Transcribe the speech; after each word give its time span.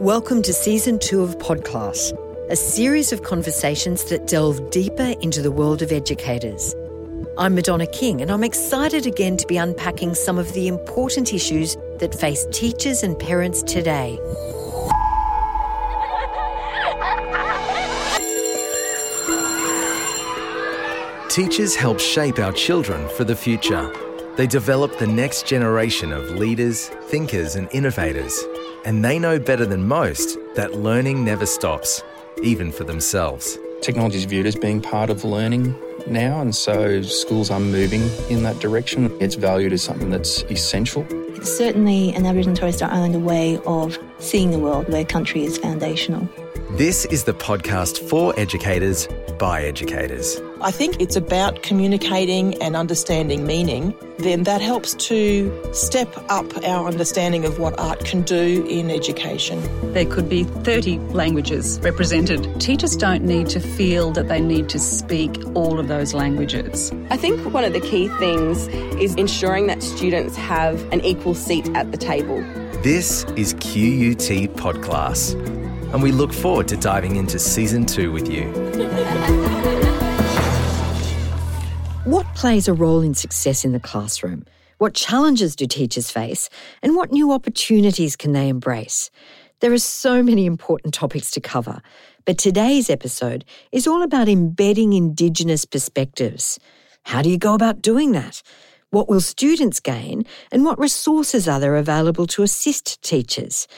Welcome 0.00 0.40
to 0.44 0.54
Season 0.54 0.98
2 0.98 1.22
of 1.22 1.36
Podclass, 1.36 2.10
a 2.48 2.56
series 2.56 3.12
of 3.12 3.22
conversations 3.22 4.04
that 4.04 4.26
delve 4.26 4.70
deeper 4.70 5.14
into 5.20 5.42
the 5.42 5.52
world 5.52 5.82
of 5.82 5.92
educators. 5.92 6.74
I'm 7.36 7.54
Madonna 7.54 7.86
King, 7.86 8.22
and 8.22 8.30
I'm 8.30 8.42
excited 8.42 9.06
again 9.06 9.36
to 9.36 9.46
be 9.46 9.58
unpacking 9.58 10.14
some 10.14 10.38
of 10.38 10.54
the 10.54 10.68
important 10.68 11.34
issues 11.34 11.76
that 11.98 12.14
face 12.14 12.46
teachers 12.50 13.02
and 13.02 13.18
parents 13.18 13.62
today. 13.62 14.18
Teachers 21.28 21.76
help 21.76 22.00
shape 22.00 22.38
our 22.38 22.52
children 22.52 23.06
for 23.10 23.24
the 23.24 23.36
future. 23.36 23.92
They 24.36 24.46
develop 24.46 24.96
the 24.96 25.06
next 25.06 25.46
generation 25.46 26.10
of 26.10 26.30
leaders, 26.30 26.88
thinkers, 27.08 27.54
and 27.54 27.68
innovators. 27.72 28.42
And 28.84 29.04
they 29.04 29.18
know 29.18 29.38
better 29.38 29.66
than 29.66 29.86
most 29.86 30.38
that 30.54 30.74
learning 30.74 31.24
never 31.24 31.46
stops, 31.46 32.02
even 32.42 32.72
for 32.72 32.84
themselves. 32.84 33.58
Technology 33.82 34.18
is 34.18 34.24
viewed 34.24 34.46
as 34.46 34.56
being 34.56 34.80
part 34.80 35.10
of 35.10 35.24
learning 35.24 35.74
now, 36.06 36.40
and 36.40 36.54
so 36.54 37.02
schools 37.02 37.50
are 37.50 37.60
moving 37.60 38.02
in 38.28 38.42
that 38.42 38.58
direction. 38.58 39.14
It's 39.20 39.34
valued 39.34 39.72
as 39.72 39.82
something 39.82 40.10
that's 40.10 40.42
essential. 40.44 41.06
It's 41.36 41.56
certainly 41.56 42.10
an 42.14 42.26
Aboriginal 42.26 42.50
and 42.50 42.56
Torres 42.56 42.76
Strait 42.76 42.90
Islander 42.90 43.18
way 43.18 43.58
of 43.66 43.98
seeing 44.18 44.50
the 44.50 44.58
world 44.58 44.88
where 44.88 45.04
country 45.04 45.44
is 45.44 45.58
foundational. 45.58 46.28
This 46.72 47.04
is 47.06 47.24
the 47.24 47.34
podcast 47.34 48.08
for 48.08 48.38
educators 48.38 49.08
by 49.38 49.62
educators. 49.64 50.40
I 50.62 50.70
think 50.70 51.00
it's 51.00 51.16
about 51.16 51.62
communicating 51.62 52.60
and 52.62 52.76
understanding 52.76 53.46
meaning. 53.46 53.94
Then 54.18 54.42
that 54.42 54.60
helps 54.60 54.92
to 55.06 55.50
step 55.72 56.14
up 56.28 56.44
our 56.64 56.86
understanding 56.86 57.46
of 57.46 57.58
what 57.58 57.78
art 57.80 58.04
can 58.04 58.20
do 58.20 58.66
in 58.68 58.90
education. 58.90 59.62
There 59.94 60.04
could 60.04 60.28
be 60.28 60.44
30 60.44 60.98
languages 61.14 61.80
represented. 61.82 62.60
Teachers 62.60 62.94
don't 62.94 63.24
need 63.24 63.48
to 63.48 63.58
feel 63.58 64.10
that 64.12 64.28
they 64.28 64.42
need 64.42 64.68
to 64.68 64.78
speak 64.78 65.42
all 65.54 65.80
of 65.80 65.88
those 65.88 66.12
languages. 66.12 66.92
I 67.08 67.16
think 67.16 67.40
one 67.54 67.64
of 67.64 67.72
the 67.72 67.80
key 67.80 68.08
things 68.18 68.68
is 69.00 69.14
ensuring 69.14 69.66
that 69.68 69.82
students 69.82 70.36
have 70.36 70.78
an 70.92 71.00
equal 71.00 71.34
seat 71.34 71.70
at 71.74 71.90
the 71.90 71.96
table. 71.96 72.42
This 72.82 73.24
is 73.34 73.54
QUT 73.54 74.54
Podclass, 74.56 75.32
and 75.94 76.02
we 76.02 76.12
look 76.12 76.34
forward 76.34 76.68
to 76.68 76.76
diving 76.76 77.16
into 77.16 77.38
season 77.38 77.86
two 77.86 78.12
with 78.12 78.30
you. 78.30 78.44
Plays 82.40 82.68
a 82.68 82.72
role 82.72 83.02
in 83.02 83.12
success 83.12 83.66
in 83.66 83.72
the 83.72 83.78
classroom? 83.78 84.46
What 84.78 84.94
challenges 84.94 85.54
do 85.54 85.66
teachers 85.66 86.10
face? 86.10 86.48
And 86.82 86.96
what 86.96 87.12
new 87.12 87.32
opportunities 87.32 88.16
can 88.16 88.32
they 88.32 88.48
embrace? 88.48 89.10
There 89.60 89.74
are 89.74 89.78
so 89.78 90.22
many 90.22 90.46
important 90.46 90.94
topics 90.94 91.30
to 91.32 91.40
cover, 91.42 91.82
but 92.24 92.38
today's 92.38 92.88
episode 92.88 93.44
is 93.72 93.86
all 93.86 94.02
about 94.02 94.26
embedding 94.26 94.94
Indigenous 94.94 95.66
perspectives. 95.66 96.58
How 97.02 97.20
do 97.20 97.28
you 97.28 97.36
go 97.36 97.52
about 97.52 97.82
doing 97.82 98.12
that? 98.12 98.42
What 98.88 99.06
will 99.06 99.20
students 99.20 99.78
gain? 99.78 100.24
And 100.50 100.64
what 100.64 100.78
resources 100.78 101.46
are 101.46 101.60
there 101.60 101.76
available 101.76 102.26
to 102.28 102.42
assist 102.42 103.02
teachers? 103.02 103.68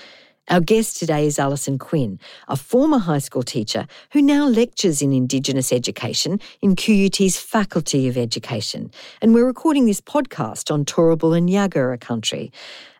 Our 0.53 0.61
guest 0.61 0.99
today 0.99 1.27
is 1.27 1.39
Alison 1.39 1.79
Quinn, 1.79 2.21
a 2.47 2.57
former 2.57 2.99
high 2.99 3.21
school 3.21 3.43
teacher 3.43 3.87
who 4.13 4.21
now 4.21 4.47
lectures 4.47 5.01
in 5.01 5.11
Indigenous 5.11 5.73
education 5.73 6.41
in 6.61 6.77
QUT's 6.77 7.39
Faculty 7.39 8.07
of 8.07 8.19
Education. 8.19 8.91
And 9.23 9.33
we're 9.33 9.47
recording 9.47 9.87
this 9.87 10.03
podcast 10.03 10.71
on 10.71 10.85
Turrbal 10.85 11.35
and 11.35 11.49
Yagara 11.49 11.99
country. 11.99 12.53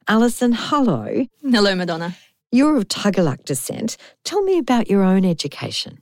Alison, 0.09 0.53
hello. 0.57 1.27
Hello, 1.43 1.75
Madonna. 1.75 2.17
You're 2.51 2.79
of 2.79 2.89
Tagaluk 2.89 3.45
descent. 3.45 3.99
Tell 4.25 4.41
me 4.41 4.57
about 4.57 4.89
your 4.89 5.03
own 5.03 5.27
education. 5.27 6.01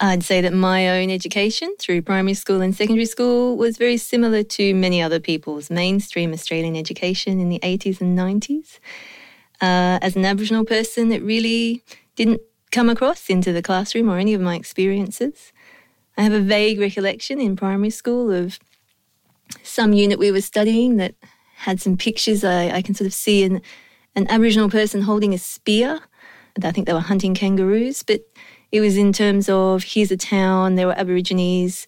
I'd 0.00 0.24
say 0.24 0.40
that 0.40 0.52
my 0.52 0.88
own 0.88 1.08
education 1.08 1.72
through 1.78 2.02
primary 2.02 2.34
school 2.34 2.60
and 2.62 2.74
secondary 2.74 3.06
school 3.06 3.56
was 3.56 3.76
very 3.76 3.96
similar 3.96 4.42
to 4.42 4.74
many 4.74 5.00
other 5.00 5.20
people's 5.20 5.70
mainstream 5.70 6.32
Australian 6.32 6.74
education 6.74 7.38
in 7.38 7.48
the 7.48 7.60
80s 7.60 8.00
and 8.00 8.18
90s. 8.18 8.80
Uh, 9.62 9.98
as 10.02 10.16
an 10.16 10.24
Aboriginal 10.24 10.64
person, 10.64 11.12
it 11.12 11.22
really 11.22 11.84
didn't 12.16 12.40
come 12.72 12.88
across 12.88 13.30
into 13.30 13.52
the 13.52 13.62
classroom 13.62 14.10
or 14.10 14.18
any 14.18 14.34
of 14.34 14.40
my 14.40 14.56
experiences. 14.56 15.52
I 16.18 16.22
have 16.22 16.32
a 16.32 16.40
vague 16.40 16.80
recollection 16.80 17.40
in 17.40 17.54
primary 17.54 17.90
school 17.90 18.32
of 18.32 18.58
some 19.62 19.92
unit 19.92 20.18
we 20.18 20.32
were 20.32 20.40
studying 20.40 20.96
that 20.96 21.14
had 21.54 21.80
some 21.80 21.96
pictures. 21.96 22.42
I, 22.42 22.70
I 22.70 22.82
can 22.82 22.94
sort 22.94 23.06
of 23.06 23.14
see 23.14 23.44
an, 23.44 23.62
an 24.16 24.26
Aboriginal 24.28 24.68
person 24.68 25.02
holding 25.02 25.32
a 25.32 25.38
spear. 25.38 26.00
I 26.62 26.72
think 26.72 26.86
they 26.86 26.92
were 26.92 27.00
hunting 27.00 27.34
kangaroos, 27.34 28.02
but 28.02 28.20
it 28.72 28.80
was 28.80 28.96
in 28.96 29.12
terms 29.12 29.48
of 29.48 29.84
here's 29.84 30.10
a 30.10 30.16
town, 30.16 30.74
there 30.74 30.86
were 30.86 30.98
Aborigines, 30.98 31.86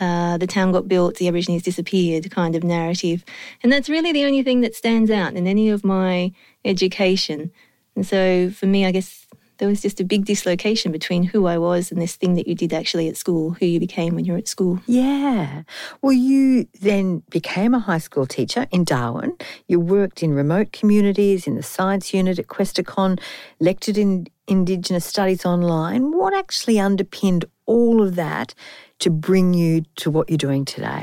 uh, 0.00 0.38
the 0.38 0.46
town 0.46 0.72
got 0.72 0.88
built, 0.88 1.16
the 1.16 1.28
Aborigines 1.28 1.62
disappeared 1.62 2.30
kind 2.30 2.56
of 2.56 2.64
narrative. 2.64 3.24
And 3.62 3.70
that's 3.70 3.88
really 3.88 4.12
the 4.12 4.24
only 4.24 4.42
thing 4.42 4.62
that 4.62 4.74
stands 4.74 5.10
out 5.10 5.34
in 5.34 5.46
any 5.46 5.68
of 5.68 5.84
my 5.84 6.32
education. 6.64 7.52
And 7.94 8.06
so 8.06 8.50
for 8.50 8.66
me, 8.66 8.86
I 8.86 8.92
guess 8.92 9.26
there 9.60 9.68
was 9.68 9.82
just 9.82 10.00
a 10.00 10.04
big 10.04 10.24
dislocation 10.24 10.90
between 10.90 11.22
who 11.22 11.46
I 11.46 11.58
was 11.58 11.92
and 11.92 12.00
this 12.00 12.16
thing 12.16 12.34
that 12.34 12.48
you 12.48 12.54
did 12.54 12.72
actually 12.72 13.08
at 13.08 13.18
school, 13.18 13.50
who 13.50 13.66
you 13.66 13.78
became 13.78 14.14
when 14.14 14.24
you 14.24 14.32
were 14.32 14.38
at 14.38 14.48
school. 14.48 14.80
Yeah. 14.86 15.64
Well, 16.00 16.14
you 16.14 16.66
then 16.80 17.22
became 17.28 17.74
a 17.74 17.78
high 17.78 17.98
school 17.98 18.26
teacher 18.26 18.66
in 18.70 18.84
Darwin. 18.84 19.36
You 19.68 19.78
worked 19.78 20.22
in 20.22 20.32
remote 20.32 20.72
communities, 20.72 21.46
in 21.46 21.56
the 21.56 21.62
science 21.62 22.14
unit 22.14 22.38
at 22.38 22.46
Questacon, 22.46 23.20
lectured 23.60 23.98
in 23.98 24.28
Indigenous 24.48 25.04
studies 25.04 25.44
online. 25.44 26.12
What 26.12 26.34
actually 26.34 26.80
underpinned 26.80 27.44
all 27.74 28.02
of 28.06 28.14
that 28.16 28.54
to 28.98 29.08
bring 29.10 29.54
you 29.54 29.72
to 30.02 30.10
what 30.10 30.28
you're 30.28 30.46
doing 30.48 30.64
today? 30.64 31.02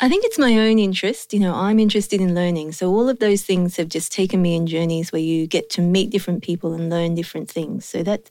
I 0.00 0.08
think 0.08 0.24
it's 0.24 0.38
my 0.38 0.52
own 0.66 0.78
interest. 0.78 1.32
You 1.34 1.40
know, 1.40 1.54
I'm 1.54 1.78
interested 1.78 2.20
in 2.20 2.34
learning. 2.34 2.72
So 2.72 2.90
all 2.90 3.08
of 3.08 3.18
those 3.18 3.42
things 3.42 3.76
have 3.76 3.88
just 3.88 4.12
taken 4.12 4.42
me 4.42 4.54
in 4.56 4.66
journeys 4.66 5.12
where 5.12 5.22
you 5.30 5.46
get 5.46 5.70
to 5.70 5.80
meet 5.80 6.10
different 6.10 6.42
people 6.42 6.72
and 6.74 6.90
learn 6.90 7.14
different 7.14 7.48
things. 7.50 7.84
So 7.84 8.02
that 8.02 8.22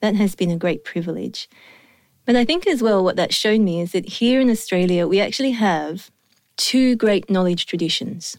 that 0.00 0.14
has 0.22 0.34
been 0.36 0.50
a 0.50 0.58
great 0.64 0.82
privilege. 0.84 1.48
But 2.26 2.36
I 2.36 2.44
think 2.44 2.66
as 2.66 2.82
well 2.82 3.02
what 3.04 3.16
that's 3.16 3.34
shown 3.44 3.64
me 3.64 3.80
is 3.80 3.92
that 3.92 4.06
here 4.20 4.40
in 4.40 4.50
Australia 4.50 5.06
we 5.06 5.18
actually 5.20 5.52
have 5.52 6.10
two 6.56 6.96
great 6.96 7.30
knowledge 7.30 7.64
traditions. 7.66 8.36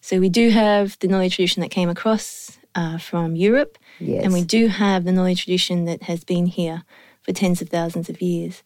So 0.00 0.18
we 0.18 0.28
do 0.28 0.50
have 0.50 0.98
the 1.00 1.08
knowledge 1.08 1.36
tradition 1.36 1.60
that 1.62 1.70
came 1.78 1.90
across 1.90 2.58
uh, 2.74 2.98
from 2.98 3.36
Europe, 3.36 3.78
Yes. 3.98 4.24
and 4.24 4.32
we 4.32 4.44
do 4.44 4.68
have 4.68 5.04
the 5.04 5.12
knowledge 5.12 5.44
tradition 5.44 5.84
that 5.86 6.02
has 6.10 6.24
been 6.24 6.46
here 6.46 6.82
for 7.30 7.38
tens 7.40 7.62
of 7.62 7.68
thousands 7.68 8.08
of 8.10 8.20
years. 8.20 8.62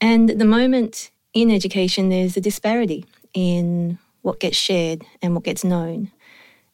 And 0.00 0.30
at 0.30 0.38
the 0.38 0.44
moment 0.44 1.10
in 1.32 1.50
education, 1.50 2.08
there's 2.08 2.36
a 2.36 2.40
disparity 2.40 3.04
in 3.32 3.98
what 4.22 4.40
gets 4.40 4.56
shared 4.56 5.04
and 5.22 5.34
what 5.34 5.44
gets 5.44 5.62
known. 5.62 6.10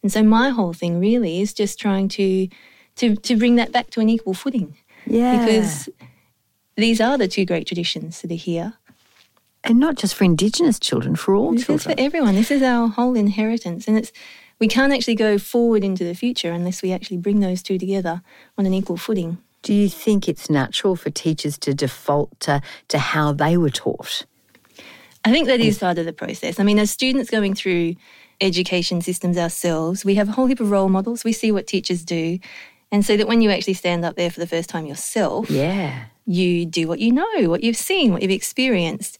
And 0.02 0.10
so 0.10 0.22
my 0.22 0.48
whole 0.50 0.72
thing 0.72 0.98
really 0.98 1.40
is 1.42 1.52
just 1.52 1.78
trying 1.78 2.08
to 2.10 2.48
to 2.96 3.16
to 3.16 3.36
bring 3.36 3.56
that 3.56 3.72
back 3.72 3.90
to 3.90 4.00
an 4.00 4.08
equal 4.08 4.34
footing. 4.34 4.76
Yeah. 5.06 5.38
Because 5.38 5.88
these 6.76 7.00
are 7.00 7.18
the 7.18 7.28
two 7.28 7.44
great 7.44 7.66
traditions 7.66 8.22
that 8.22 8.30
are 8.30 8.34
here. 8.34 8.72
and 9.64 9.78
not 9.78 9.96
just 9.96 10.14
for 10.14 10.24
Indigenous 10.24 10.78
children, 10.80 11.14
for 11.16 11.34
all 11.34 11.52
This 11.52 11.68
is 11.68 11.84
for 11.84 11.94
everyone. 11.98 12.34
This 12.34 12.50
is 12.50 12.62
our 12.62 12.88
whole 12.88 13.14
inheritance. 13.14 13.86
And 13.88 13.96
it's 13.98 14.12
we 14.58 14.68
can't 14.68 14.92
actually 14.92 15.16
go 15.16 15.38
forward 15.38 15.84
into 15.84 16.04
the 16.04 16.14
future 16.14 16.52
unless 16.52 16.82
we 16.82 16.92
actually 16.92 17.18
bring 17.18 17.40
those 17.40 17.62
two 17.62 17.78
together 17.78 18.22
on 18.56 18.66
an 18.66 18.74
equal 18.74 18.96
footing. 18.96 19.38
Do 19.62 19.72
you 19.72 19.88
think 19.88 20.28
it's 20.28 20.50
natural 20.50 20.96
for 20.96 21.10
teachers 21.10 21.56
to 21.58 21.74
default 21.74 22.38
to, 22.40 22.60
to 22.88 22.98
how 22.98 23.32
they 23.32 23.56
were 23.56 23.70
taught? 23.70 24.26
I 25.24 25.30
think 25.30 25.46
that 25.46 25.60
is 25.60 25.76
mm. 25.76 25.80
part 25.80 25.98
of 25.98 26.06
the 26.06 26.12
process. 26.12 26.58
I 26.58 26.64
mean, 26.64 26.78
as 26.78 26.90
students 26.90 27.30
going 27.30 27.54
through 27.54 27.94
education 28.40 29.00
systems 29.00 29.38
ourselves, 29.38 30.04
we 30.04 30.16
have 30.16 30.28
a 30.28 30.32
whole 30.32 30.46
heap 30.46 30.60
of 30.60 30.70
role 30.70 30.88
models. 30.88 31.22
We 31.24 31.32
see 31.32 31.52
what 31.52 31.66
teachers 31.66 32.04
do. 32.04 32.38
And 32.90 33.06
so 33.06 33.16
that 33.16 33.28
when 33.28 33.40
you 33.40 33.50
actually 33.50 33.74
stand 33.74 34.04
up 34.04 34.16
there 34.16 34.30
for 34.30 34.40
the 34.40 34.46
first 34.46 34.68
time 34.68 34.84
yourself, 34.84 35.48
Yeah. 35.48 36.06
you 36.26 36.66
do 36.66 36.88
what 36.88 36.98
you 36.98 37.12
know, 37.12 37.48
what 37.48 37.62
you've 37.62 37.76
seen, 37.76 38.12
what 38.12 38.22
you've 38.22 38.30
experienced. 38.32 39.18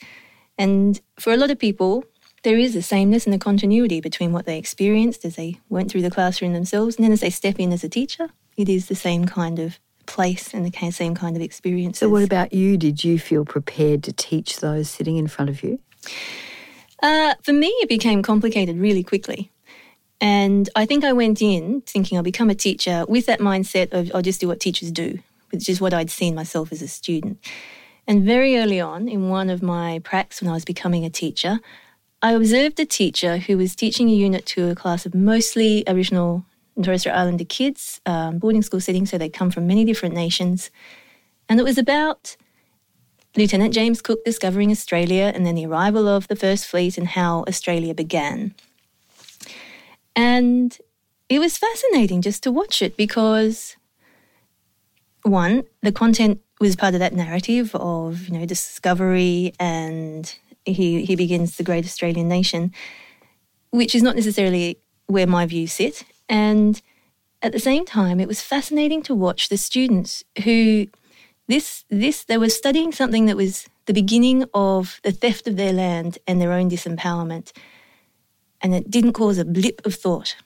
And 0.58 1.00
for 1.18 1.32
a 1.32 1.36
lot 1.36 1.50
of 1.50 1.58
people, 1.58 2.04
there 2.42 2.58
is 2.58 2.74
a 2.74 2.82
sameness 2.82 3.24
and 3.24 3.34
a 3.34 3.38
continuity 3.38 4.00
between 4.00 4.32
what 4.32 4.44
they 4.44 4.58
experienced 4.58 5.24
as 5.24 5.36
they 5.36 5.60
went 5.68 5.90
through 5.90 6.02
the 6.02 6.10
classroom 6.10 6.52
themselves 6.52 6.96
and 6.96 7.04
then 7.04 7.12
as 7.12 7.20
they 7.20 7.30
step 7.30 7.60
in 7.60 7.72
as 7.72 7.84
a 7.84 7.88
teacher. 7.88 8.30
It 8.56 8.68
is 8.68 8.86
the 8.86 8.96
same 8.96 9.24
kind 9.24 9.58
of 9.60 9.78
place 10.06 10.52
and 10.54 10.64
the 10.64 10.90
same 10.90 11.14
kind 11.14 11.36
of 11.36 11.42
experience. 11.42 11.98
So, 11.98 12.08
what 12.08 12.22
about 12.22 12.52
you? 12.52 12.76
Did 12.76 13.04
you 13.04 13.18
feel 13.18 13.44
prepared 13.44 14.02
to 14.04 14.12
teach 14.12 14.60
those 14.60 14.88
sitting 14.88 15.16
in 15.16 15.28
front 15.28 15.50
of 15.50 15.62
you? 15.62 15.78
Uh, 17.02 17.34
for 17.42 17.52
me, 17.52 17.68
it 17.68 17.88
became 17.88 18.22
complicated 18.22 18.78
really 18.78 19.02
quickly. 19.02 19.50
And 20.20 20.70
I 20.76 20.86
think 20.86 21.04
I 21.04 21.12
went 21.12 21.42
in 21.42 21.80
thinking 21.82 22.16
I'll 22.16 22.22
become 22.22 22.48
a 22.48 22.54
teacher 22.54 23.04
with 23.08 23.26
that 23.26 23.40
mindset 23.40 23.92
of 23.92 24.12
I'll 24.14 24.22
just 24.22 24.40
do 24.40 24.46
what 24.46 24.60
teachers 24.60 24.92
do, 24.92 25.18
which 25.50 25.68
is 25.68 25.80
what 25.80 25.92
I'd 25.92 26.10
seen 26.10 26.34
myself 26.34 26.70
as 26.70 26.80
a 26.80 26.88
student. 26.88 27.38
And 28.06 28.24
very 28.24 28.56
early 28.56 28.80
on, 28.80 29.08
in 29.08 29.28
one 29.28 29.50
of 29.50 29.62
my 29.62 30.00
pracs 30.04 30.40
when 30.40 30.48
I 30.48 30.54
was 30.54 30.64
becoming 30.64 31.04
a 31.04 31.10
teacher, 31.10 31.60
I 32.20 32.32
observed 32.32 32.78
a 32.78 32.86
teacher 32.86 33.38
who 33.38 33.56
was 33.56 33.74
teaching 33.74 34.08
a 34.08 34.12
unit 34.12 34.46
to 34.46 34.70
a 34.70 34.76
class 34.76 35.06
of 35.06 35.14
mostly 35.14 35.86
Aboriginal 35.88 36.44
Torres 36.80 37.02
Strait 37.02 37.12
Islander 37.12 37.44
kids, 37.44 38.00
um, 38.06 38.38
boarding 38.38 38.62
school 38.62 38.80
setting, 38.80 39.06
so 39.06 39.18
they 39.18 39.28
come 39.28 39.50
from 39.50 39.66
many 39.66 39.84
different 39.84 40.14
nations. 40.14 40.70
And 41.48 41.60
it 41.60 41.64
was 41.64 41.78
about 41.78 42.36
Lieutenant 43.36 43.74
James 43.74 44.00
Cook 44.02 44.24
discovering 44.24 44.70
Australia 44.70 45.32
and 45.34 45.46
then 45.46 45.54
the 45.54 45.66
arrival 45.66 46.06
of 46.08 46.28
the 46.28 46.36
First 46.36 46.66
Fleet 46.66 46.98
and 46.98 47.08
how 47.08 47.44
Australia 47.48 47.94
began. 47.94 48.54
And 50.14 50.76
it 51.28 51.38
was 51.38 51.56
fascinating 51.56 52.20
just 52.20 52.42
to 52.42 52.52
watch 52.52 52.82
it 52.82 52.96
because, 52.96 53.76
one, 55.22 55.64
the 55.82 55.92
content 55.92 56.40
was 56.60 56.76
part 56.76 56.94
of 56.94 57.00
that 57.00 57.14
narrative 57.14 57.74
of 57.74 58.28
you 58.28 58.38
know 58.38 58.46
discovery 58.46 59.52
and 59.58 60.34
he 60.64 61.04
he 61.04 61.16
begins 61.16 61.56
the 61.56 61.64
great 61.64 61.84
Australian 61.84 62.28
nation, 62.28 62.72
which 63.70 63.94
is 63.94 64.02
not 64.02 64.14
necessarily 64.14 64.78
where 65.06 65.26
my 65.26 65.46
views 65.46 65.72
sit. 65.72 66.04
And 66.32 66.80
at 67.42 67.52
the 67.52 67.60
same 67.60 67.84
time, 67.84 68.18
it 68.18 68.26
was 68.26 68.40
fascinating 68.40 69.02
to 69.02 69.14
watch 69.14 69.50
the 69.50 69.58
students 69.58 70.24
who 70.44 70.86
this 71.46 71.84
this 71.90 72.24
they 72.24 72.38
were 72.38 72.48
studying 72.48 72.90
something 72.90 73.26
that 73.26 73.36
was 73.36 73.68
the 73.84 73.92
beginning 73.92 74.46
of 74.54 74.98
the 75.02 75.12
theft 75.12 75.46
of 75.46 75.56
their 75.56 75.74
land 75.74 76.18
and 76.26 76.40
their 76.40 76.52
own 76.52 76.70
disempowerment. 76.70 77.52
And 78.62 78.74
it 78.74 78.90
didn't 78.90 79.12
cause 79.12 79.38
a 79.38 79.44
blip 79.44 79.84
of 79.84 79.94
thought. 79.94 80.36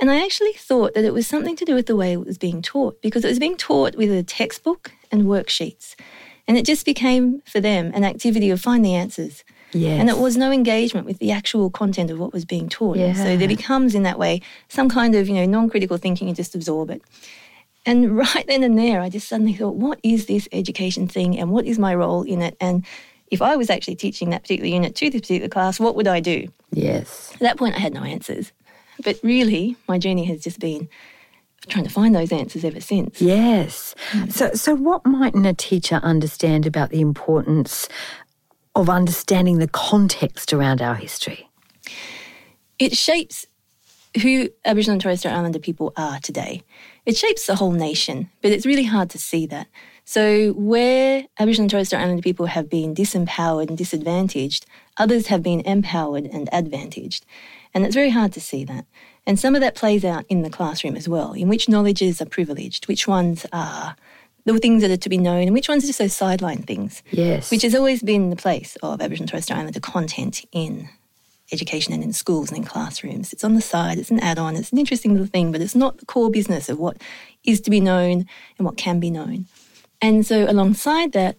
And 0.00 0.10
I 0.10 0.22
actually 0.22 0.52
thought 0.52 0.94
that 0.94 1.04
it 1.04 1.14
was 1.14 1.26
something 1.26 1.56
to 1.56 1.64
do 1.64 1.74
with 1.74 1.86
the 1.86 1.96
way 1.96 2.12
it 2.12 2.24
was 2.24 2.38
being 2.38 2.62
taught, 2.62 3.00
because 3.02 3.24
it 3.24 3.28
was 3.28 3.38
being 3.38 3.56
taught 3.56 3.96
with 3.96 4.12
a 4.12 4.22
textbook 4.22 4.92
and 5.10 5.22
worksheets. 5.22 5.96
And 6.46 6.58
it 6.58 6.66
just 6.66 6.84
became 6.84 7.42
for 7.46 7.60
them 7.60 7.90
an 7.94 8.04
activity 8.04 8.50
of 8.50 8.60
find 8.60 8.84
the 8.84 8.94
answers. 8.94 9.42
Yes. 9.74 10.00
And 10.00 10.08
it 10.08 10.18
was 10.18 10.36
no 10.36 10.50
engagement 10.50 11.06
with 11.06 11.18
the 11.18 11.32
actual 11.32 11.68
content 11.68 12.10
of 12.10 12.18
what 12.18 12.32
was 12.32 12.44
being 12.44 12.68
taught. 12.68 12.96
Yeah. 12.96 13.12
So 13.14 13.36
there 13.36 13.48
becomes 13.48 13.94
in 13.94 14.04
that 14.04 14.18
way 14.18 14.40
some 14.68 14.88
kind 14.88 15.14
of, 15.14 15.28
you 15.28 15.34
know, 15.34 15.46
non-critical 15.46 15.98
thinking 15.98 16.28
and 16.28 16.36
just 16.36 16.54
absorb 16.54 16.90
it. 16.90 17.02
And 17.86 18.16
right 18.16 18.46
then 18.46 18.62
and 18.62 18.78
there, 18.78 19.00
I 19.00 19.08
just 19.08 19.28
suddenly 19.28 19.54
thought, 19.54 19.76
what 19.76 19.98
is 20.02 20.26
this 20.26 20.48
education 20.52 21.08
thing 21.08 21.38
and 21.38 21.50
what 21.50 21.66
is 21.66 21.78
my 21.78 21.94
role 21.94 22.22
in 22.22 22.40
it? 22.40 22.56
And 22.60 22.86
if 23.30 23.42
I 23.42 23.56
was 23.56 23.70
actually 23.70 23.96
teaching 23.96 24.30
that 24.30 24.42
particular 24.42 24.68
unit 24.68 24.94
to 24.96 25.10
this 25.10 25.22
particular 25.22 25.48
class, 25.48 25.80
what 25.80 25.96
would 25.96 26.06
I 26.06 26.20
do? 26.20 26.48
Yes. 26.70 27.32
At 27.34 27.40
that 27.40 27.56
point, 27.56 27.74
I 27.74 27.78
had 27.78 27.92
no 27.92 28.02
answers. 28.02 28.52
But 29.02 29.18
really, 29.22 29.76
my 29.88 29.98
journey 29.98 30.24
has 30.26 30.40
just 30.40 30.60
been 30.60 30.88
trying 31.68 31.84
to 31.84 31.90
find 31.90 32.14
those 32.14 32.32
answers 32.32 32.64
ever 32.64 32.80
since. 32.80 33.20
Yes. 33.20 33.94
Hmm. 34.10 34.28
So, 34.28 34.52
so 34.52 34.74
what 34.74 35.04
mightn't 35.06 35.46
a 35.46 35.54
teacher 35.54 35.96
understand 35.96 36.66
about 36.66 36.90
the 36.90 37.00
importance 37.00 37.88
of 38.74 38.88
understanding 38.88 39.58
the 39.58 39.68
context 39.68 40.52
around 40.52 40.82
our 40.82 40.94
history? 40.94 41.48
It 42.78 42.96
shapes 42.96 43.46
who 44.22 44.48
Aboriginal 44.64 44.94
and 44.94 45.00
Torres 45.00 45.20
Strait 45.20 45.32
Islander 45.32 45.58
people 45.58 45.92
are 45.96 46.20
today. 46.20 46.62
It 47.04 47.16
shapes 47.16 47.46
the 47.46 47.56
whole 47.56 47.72
nation, 47.72 48.30
but 48.42 48.52
it's 48.52 48.66
really 48.66 48.84
hard 48.84 49.10
to 49.10 49.18
see 49.18 49.46
that. 49.46 49.66
So, 50.04 50.52
where 50.52 51.24
Aboriginal 51.38 51.64
and 51.64 51.70
Torres 51.70 51.88
Strait 51.88 52.00
Islander 52.00 52.22
people 52.22 52.46
have 52.46 52.68
been 52.68 52.94
disempowered 52.94 53.68
and 53.68 53.78
disadvantaged, 53.78 54.66
others 54.96 55.28
have 55.28 55.42
been 55.42 55.60
empowered 55.60 56.26
and 56.26 56.48
advantaged. 56.52 57.26
And 57.72 57.84
it's 57.84 57.94
very 57.94 58.10
hard 58.10 58.32
to 58.34 58.40
see 58.40 58.64
that. 58.64 58.86
And 59.26 59.40
some 59.40 59.54
of 59.54 59.60
that 59.62 59.74
plays 59.74 60.04
out 60.04 60.24
in 60.28 60.42
the 60.42 60.50
classroom 60.50 60.96
as 60.96 61.08
well, 61.08 61.32
in 61.32 61.48
which 61.48 61.68
knowledges 61.68 62.20
are 62.20 62.26
privileged, 62.26 62.86
which 62.86 63.08
ones 63.08 63.46
are 63.52 63.96
the 64.44 64.58
things 64.58 64.82
that 64.82 64.90
are 64.90 64.96
to 64.96 65.08
be 65.08 65.18
known, 65.18 65.42
and 65.42 65.54
which 65.54 65.68
ones 65.68 65.84
are 65.84 65.86
just 65.86 65.98
those 65.98 66.14
sideline 66.14 66.62
things. 66.62 67.02
Yes. 67.10 67.50
Which 67.50 67.62
has 67.62 67.74
always 67.74 68.02
been 68.02 68.30
the 68.30 68.36
place 68.36 68.76
of 68.82 69.00
Aboriginal 69.00 69.24
and 69.24 69.30
Torres 69.30 69.44
Strait 69.44 69.58
Islander 69.58 69.80
content 69.80 70.44
in 70.52 70.88
education 71.52 71.92
and 71.92 72.02
in 72.02 72.12
schools 72.12 72.50
and 72.50 72.58
in 72.58 72.64
classrooms. 72.64 73.32
It's 73.32 73.44
on 73.44 73.54
the 73.54 73.60
side, 73.60 73.98
it's 73.98 74.10
an 74.10 74.20
add 74.20 74.38
on, 74.38 74.56
it's 74.56 74.72
an 74.72 74.78
interesting 74.78 75.12
little 75.12 75.26
thing, 75.26 75.52
but 75.52 75.60
it's 75.60 75.74
not 75.74 75.98
the 75.98 76.06
core 76.06 76.30
business 76.30 76.68
of 76.68 76.78
what 76.78 76.98
is 77.44 77.60
to 77.62 77.70
be 77.70 77.80
known 77.80 78.26
and 78.58 78.66
what 78.66 78.76
can 78.76 79.00
be 79.00 79.10
known. 79.10 79.46
And 80.00 80.26
so, 80.26 80.44
alongside 80.48 81.12
that, 81.12 81.38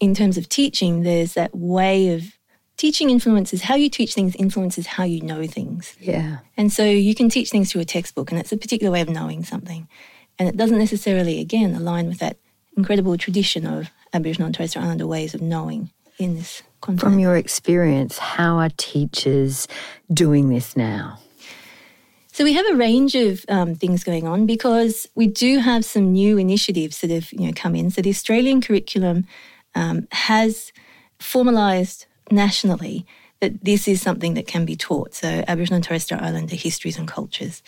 in 0.00 0.14
terms 0.14 0.38
of 0.38 0.48
teaching, 0.48 1.02
there's 1.02 1.34
that 1.34 1.54
way 1.54 2.14
of 2.14 2.36
teaching 2.76 3.10
influences 3.10 3.62
how 3.62 3.74
you 3.74 3.88
teach 3.88 4.14
things, 4.14 4.34
influences 4.36 4.86
how 4.86 5.04
you 5.04 5.22
know 5.22 5.46
things. 5.46 5.96
Yeah. 6.00 6.38
And 6.56 6.72
so, 6.72 6.84
you 6.84 7.14
can 7.14 7.28
teach 7.28 7.50
things 7.50 7.72
through 7.72 7.82
a 7.82 7.86
textbook, 7.86 8.30
and 8.30 8.40
it's 8.40 8.52
a 8.52 8.56
particular 8.56 8.92
way 8.92 9.00
of 9.00 9.08
knowing 9.08 9.44
something. 9.44 9.88
And 10.38 10.48
it 10.48 10.56
doesn't 10.56 10.78
necessarily, 10.78 11.40
again, 11.40 11.74
align 11.74 12.08
with 12.08 12.18
that 12.18 12.36
incredible 12.76 13.16
tradition 13.16 13.66
of 13.66 13.90
Aboriginal 14.12 14.46
and 14.46 14.54
Torres 14.54 14.70
Strait 14.70 14.82
Islander 14.82 15.06
ways 15.06 15.34
of 15.34 15.40
knowing 15.40 15.90
in 16.18 16.36
this 16.36 16.62
context. 16.80 17.04
From 17.04 17.18
your 17.18 17.36
experience, 17.36 18.18
how 18.18 18.58
are 18.58 18.70
teachers 18.76 19.66
doing 20.12 20.48
this 20.48 20.76
now? 20.76 21.18
So 22.32 22.44
we 22.44 22.52
have 22.52 22.66
a 22.66 22.76
range 22.76 23.14
of 23.14 23.46
um, 23.48 23.74
things 23.74 24.04
going 24.04 24.26
on 24.26 24.44
because 24.44 25.08
we 25.14 25.26
do 25.26 25.58
have 25.58 25.86
some 25.86 26.12
new 26.12 26.36
initiatives 26.36 27.00
that 27.00 27.10
have 27.10 27.32
you 27.32 27.46
know 27.46 27.52
come 27.54 27.74
in. 27.74 27.88
So 27.90 28.02
the 28.02 28.10
Australian 28.10 28.60
curriculum 28.60 29.26
um, 29.74 30.06
has 30.12 30.70
formalised 31.18 32.04
nationally 32.30 33.06
that 33.40 33.64
this 33.64 33.88
is 33.88 34.02
something 34.02 34.34
that 34.34 34.46
can 34.46 34.66
be 34.66 34.76
taught. 34.76 35.14
So 35.14 35.44
Aboriginal 35.48 35.76
and 35.76 35.84
Torres 35.84 36.04
Strait 36.04 36.20
Islander 36.20 36.56
histories 36.56 36.98
and 36.98 37.08
cultures. 37.08 37.62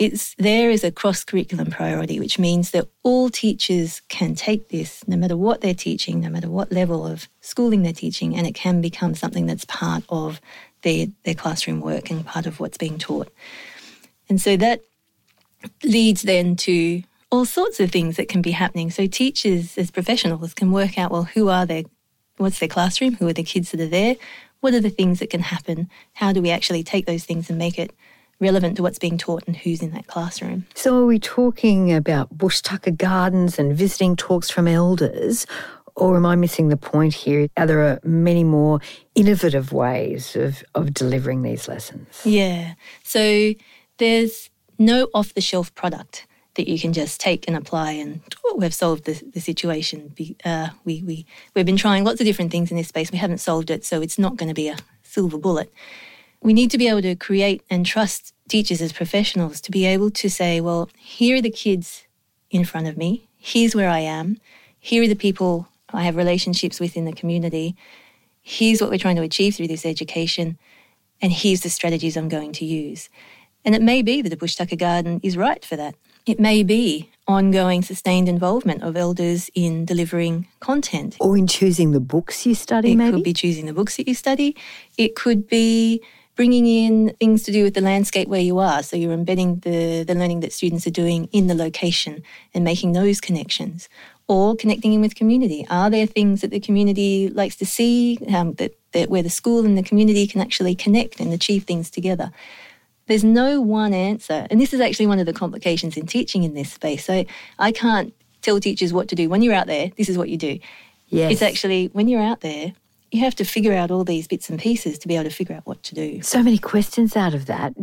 It's 0.00 0.34
there 0.36 0.70
is 0.70 0.82
a 0.82 0.90
cross 0.90 1.24
curriculum 1.24 1.70
priority, 1.70 2.18
which 2.18 2.38
means 2.38 2.70
that 2.70 2.88
all 3.02 3.28
teachers 3.28 4.00
can 4.08 4.34
take 4.34 4.70
this, 4.70 5.06
no 5.06 5.14
matter 5.14 5.36
what 5.36 5.60
they're 5.60 5.74
teaching, 5.74 6.20
no 6.20 6.30
matter 6.30 6.48
what 6.48 6.72
level 6.72 7.06
of 7.06 7.28
schooling 7.42 7.82
they're 7.82 7.92
teaching, 7.92 8.34
and 8.34 8.46
it 8.46 8.54
can 8.54 8.80
become 8.80 9.14
something 9.14 9.44
that's 9.44 9.66
part 9.66 10.02
of 10.08 10.40
their, 10.80 11.08
their 11.24 11.34
classroom 11.34 11.82
work 11.82 12.10
and 12.10 12.24
part 12.24 12.46
of 12.46 12.60
what's 12.60 12.78
being 12.78 12.96
taught. 12.96 13.28
And 14.30 14.40
so 14.40 14.56
that 14.56 14.80
leads 15.84 16.22
then 16.22 16.56
to 16.56 17.02
all 17.30 17.44
sorts 17.44 17.78
of 17.78 17.90
things 17.90 18.16
that 18.16 18.30
can 18.30 18.40
be 18.40 18.52
happening. 18.52 18.90
So 18.90 19.06
teachers 19.06 19.76
as 19.76 19.90
professionals 19.90 20.54
can 20.54 20.72
work 20.72 20.96
out, 20.96 21.10
well, 21.10 21.24
who 21.24 21.50
are 21.50 21.66
they? 21.66 21.84
What's 22.38 22.58
their 22.58 22.70
classroom? 22.70 23.16
Who 23.16 23.28
are 23.28 23.34
the 23.34 23.42
kids 23.42 23.70
that 23.72 23.80
are 23.80 23.86
there? 23.86 24.16
What 24.60 24.72
are 24.72 24.80
the 24.80 24.88
things 24.88 25.18
that 25.18 25.28
can 25.28 25.42
happen? 25.42 25.90
How 26.14 26.32
do 26.32 26.40
we 26.40 26.48
actually 26.48 26.84
take 26.84 27.04
those 27.04 27.24
things 27.24 27.50
and 27.50 27.58
make 27.58 27.78
it 27.78 27.92
relevant 28.40 28.76
to 28.76 28.82
what's 28.82 28.98
being 28.98 29.18
taught 29.18 29.44
and 29.46 29.56
who's 29.56 29.82
in 29.82 29.92
that 29.92 30.06
classroom? 30.06 30.66
So, 30.74 31.02
are 31.02 31.06
we 31.06 31.18
talking 31.18 31.92
about 31.92 32.36
bush 32.36 32.60
tucker 32.60 32.90
gardens 32.90 33.58
and 33.58 33.76
visiting 33.76 34.16
talks 34.16 34.50
from 34.50 34.66
elders? 34.66 35.46
Or 35.96 36.16
am 36.16 36.24
I 36.24 36.34
missing 36.34 36.68
the 36.68 36.76
point 36.76 37.12
here? 37.12 37.48
Are 37.56 37.66
there 37.66 38.00
many 38.04 38.42
more 38.42 38.80
innovative 39.14 39.72
ways 39.72 40.34
of, 40.34 40.64
of 40.74 40.94
delivering 40.94 41.42
these 41.42 41.68
lessons? 41.68 42.22
Yeah. 42.24 42.74
So 43.02 43.52
there's 43.98 44.48
no 44.78 45.08
off 45.12 45.34
the 45.34 45.42
shelf 45.42 45.74
product 45.74 46.26
that 46.54 46.68
you 46.68 46.78
can 46.78 46.92
just 46.92 47.20
take 47.20 47.46
and 47.46 47.56
apply 47.56 47.92
and 47.92 48.22
oh, 48.44 48.56
we've 48.56 48.74
solved 48.74 49.04
the, 49.04 49.22
the 49.32 49.40
situation. 49.40 50.14
Uh, 50.44 50.70
we, 50.84 51.02
we, 51.02 51.26
we've 51.54 51.66
been 51.66 51.76
trying 51.76 52.04
lots 52.04 52.20
of 52.20 52.26
different 52.26 52.50
things 52.50 52.70
in 52.70 52.76
this 52.76 52.88
space. 52.88 53.12
We 53.12 53.18
haven't 53.18 53.38
solved 53.38 53.70
it, 53.70 53.84
so 53.84 54.00
it's 54.00 54.18
not 54.18 54.36
going 54.36 54.48
to 54.48 54.54
be 54.54 54.68
a 54.68 54.76
silver 55.02 55.38
bullet. 55.38 55.72
We 56.42 56.52
need 56.52 56.70
to 56.70 56.78
be 56.78 56.88
able 56.88 57.02
to 57.02 57.14
create 57.14 57.62
and 57.68 57.84
trust 57.84 58.34
teachers 58.48 58.80
as 58.80 58.92
professionals 58.92 59.60
to 59.62 59.70
be 59.70 59.84
able 59.84 60.10
to 60.10 60.30
say, 60.30 60.60
well, 60.60 60.88
here 60.96 61.36
are 61.36 61.42
the 61.42 61.50
kids 61.50 62.04
in 62.50 62.64
front 62.64 62.86
of 62.86 62.96
me. 62.96 63.28
Here's 63.36 63.74
where 63.74 63.90
I 63.90 64.00
am. 64.00 64.38
Here 64.78 65.02
are 65.02 65.08
the 65.08 65.14
people 65.14 65.68
I 65.92 66.02
have 66.04 66.16
relationships 66.16 66.80
with 66.80 66.96
in 66.96 67.04
the 67.04 67.12
community. 67.12 67.76
Here's 68.42 68.80
what 68.80 68.90
we're 68.90 68.98
trying 68.98 69.16
to 69.16 69.22
achieve 69.22 69.54
through 69.54 69.68
this 69.68 69.84
education. 69.84 70.58
And 71.20 71.32
here's 71.32 71.60
the 71.60 71.70
strategies 71.70 72.16
I'm 72.16 72.28
going 72.28 72.52
to 72.52 72.64
use. 72.64 73.08
And 73.64 73.74
it 73.74 73.82
may 73.82 74.00
be 74.00 74.22
that 74.22 74.32
a 74.32 74.36
bush 74.36 74.56
tucker 74.56 74.76
garden 74.76 75.20
is 75.22 75.36
right 75.36 75.62
for 75.64 75.76
that. 75.76 75.94
It 76.26 76.40
may 76.40 76.62
be 76.62 77.10
ongoing, 77.26 77.82
sustained 77.82 78.28
involvement 78.28 78.82
of 78.82 78.96
elders 78.96 79.50
in 79.54 79.84
delivering 79.84 80.48
content. 80.60 81.16
Or 81.20 81.36
in 81.36 81.46
choosing 81.46 81.92
the 81.92 82.00
books 82.00 82.46
you 82.46 82.54
study, 82.54 82.92
it 82.92 82.96
maybe? 82.96 83.12
could 83.12 83.24
be 83.24 83.32
choosing 83.32 83.66
the 83.66 83.72
books 83.72 83.96
that 83.96 84.08
you 84.08 84.14
study. 84.14 84.56
It 84.96 85.14
could 85.14 85.48
be 85.48 86.02
bringing 86.40 86.64
in 86.66 87.14
things 87.20 87.42
to 87.42 87.52
do 87.52 87.62
with 87.62 87.74
the 87.74 87.82
landscape 87.82 88.26
where 88.26 88.40
you 88.40 88.58
are. 88.58 88.82
So 88.82 88.96
you're 88.96 89.12
embedding 89.12 89.58
the, 89.58 90.04
the 90.04 90.14
learning 90.14 90.40
that 90.40 90.54
students 90.54 90.86
are 90.86 90.90
doing 90.90 91.28
in 91.32 91.48
the 91.48 91.54
location 91.54 92.22
and 92.54 92.64
making 92.64 92.92
those 92.92 93.20
connections. 93.20 93.90
Or 94.26 94.56
connecting 94.56 94.94
in 94.94 95.02
with 95.02 95.14
community. 95.14 95.66
Are 95.68 95.90
there 95.90 96.06
things 96.06 96.40
that 96.40 96.50
the 96.50 96.58
community 96.58 97.28
likes 97.28 97.56
to 97.56 97.66
see 97.66 98.18
um, 98.34 98.54
that, 98.54 98.72
that 98.92 99.10
where 99.10 99.22
the 99.22 99.28
school 99.28 99.66
and 99.66 99.76
the 99.76 99.82
community 99.82 100.26
can 100.26 100.40
actually 100.40 100.74
connect 100.74 101.20
and 101.20 101.30
achieve 101.34 101.64
things 101.64 101.90
together? 101.90 102.32
There's 103.06 103.22
no 103.22 103.60
one 103.60 103.92
answer. 103.92 104.46
And 104.50 104.58
this 104.58 104.72
is 104.72 104.80
actually 104.80 105.08
one 105.08 105.18
of 105.18 105.26
the 105.26 105.34
complications 105.34 105.98
in 105.98 106.06
teaching 106.06 106.42
in 106.44 106.54
this 106.54 106.72
space. 106.72 107.04
So 107.04 107.26
I 107.58 107.70
can't 107.70 108.14
tell 108.40 108.60
teachers 108.60 108.94
what 108.94 109.08
to 109.08 109.14
do. 109.14 109.28
When 109.28 109.42
you're 109.42 109.52
out 109.52 109.66
there, 109.66 109.90
this 109.98 110.08
is 110.08 110.16
what 110.16 110.30
you 110.30 110.38
do. 110.38 110.58
Yes. 111.08 111.32
It's 111.32 111.42
actually 111.42 111.90
when 111.92 112.08
you're 112.08 112.22
out 112.22 112.40
there, 112.40 112.72
you 113.10 113.20
have 113.20 113.34
to 113.36 113.44
figure 113.44 113.72
out 113.72 113.90
all 113.90 114.04
these 114.04 114.28
bits 114.28 114.48
and 114.48 114.58
pieces 114.58 114.98
to 114.98 115.08
be 115.08 115.16
able 115.16 115.24
to 115.24 115.34
figure 115.34 115.56
out 115.56 115.66
what 115.66 115.82
to 115.84 115.94
do. 115.94 116.22
So 116.22 116.42
many 116.42 116.58
questions 116.58 117.16
out 117.16 117.34
of 117.34 117.46
that. 117.46 117.74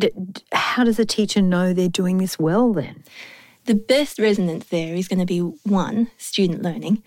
How 0.53 0.83
does 0.83 0.99
a 0.99 1.05
teacher 1.05 1.41
know 1.41 1.73
they're 1.73 1.89
doing 1.89 2.17
this 2.17 2.39
well 2.39 2.73
then? 2.73 3.03
The 3.65 3.75
best 3.75 4.19
resonance 4.19 4.65
there 4.67 4.95
is 4.95 5.07
going 5.07 5.19
to 5.19 5.25
be 5.25 5.39
one, 5.39 6.09
student 6.17 6.61
learning, 6.61 7.03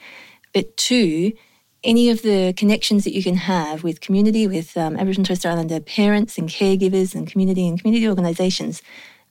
but 0.53 0.77
two, 0.77 1.33
any 1.83 2.11
of 2.11 2.21
the 2.21 2.53
connections 2.55 3.05
that 3.05 3.15
you 3.15 3.23
can 3.23 3.37
have 3.37 3.83
with 3.83 4.03
community, 4.03 4.47
with 4.47 4.77
um, 4.77 4.97
Aboriginal 4.97 5.21
and 5.21 5.27
Torres 5.27 5.39
Strait 5.39 5.53
Islander 5.53 5.81
parents 5.81 6.37
and 6.37 6.51
caregivers 6.51 7.15
and 7.15 7.27
community 7.27 7.67
and 7.67 7.81
community 7.81 8.07
organisations 8.07 8.83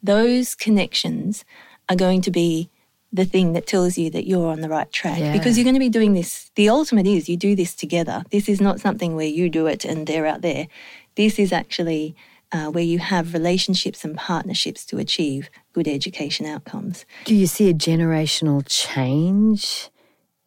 those 0.02 0.56
connections 0.56 1.46
are 1.88 1.96
going 1.96 2.22
to 2.22 2.32
be 2.32 2.70
the 3.12 3.26
thing 3.26 3.54
that 3.54 3.66
tells 3.66 3.98
you 3.98 4.10
that 4.12 4.28
you're 4.28 4.48
on 4.52 4.62
the 4.62 4.70
right 4.70 4.92
track 4.92 5.20
Yeah. 5.20 5.34
because 5.34 5.58
you're 5.58 5.64
going 5.64 5.74
to 5.76 5.80
be 5.80 5.90
doing 5.90 6.14
this. 6.14 6.52
The 6.56 6.70
ultimate 6.70 7.08
is 7.08 7.28
you 7.28 7.38
do 7.38 7.56
this 7.56 7.74
together. 7.76 8.24
This 8.30 8.48
is 8.48 8.62
not 8.62 8.80
something 8.80 9.16
where 9.16 9.26
you 9.28 9.50
do 9.50 9.66
it 9.66 9.84
and 9.84 10.06
they're 10.06 10.28
out 10.28 10.42
there. 10.42 10.68
This 11.16 11.40
is 11.40 11.52
actually 11.52 12.16
uh, 12.52 12.68
where 12.68 12.84
you 12.84 13.00
have 13.00 13.34
relationships 13.34 14.06
and 14.06 14.16
partnerships 14.16 14.86
to 14.86 14.98
achieve 14.98 15.50
good 15.74 15.88
education 15.88 16.46
outcomes. 16.46 17.06
Do 17.26 17.36
you 17.36 17.48
see 17.48 17.70
a 17.70 17.74
generational 17.74 18.64
change 18.68 19.90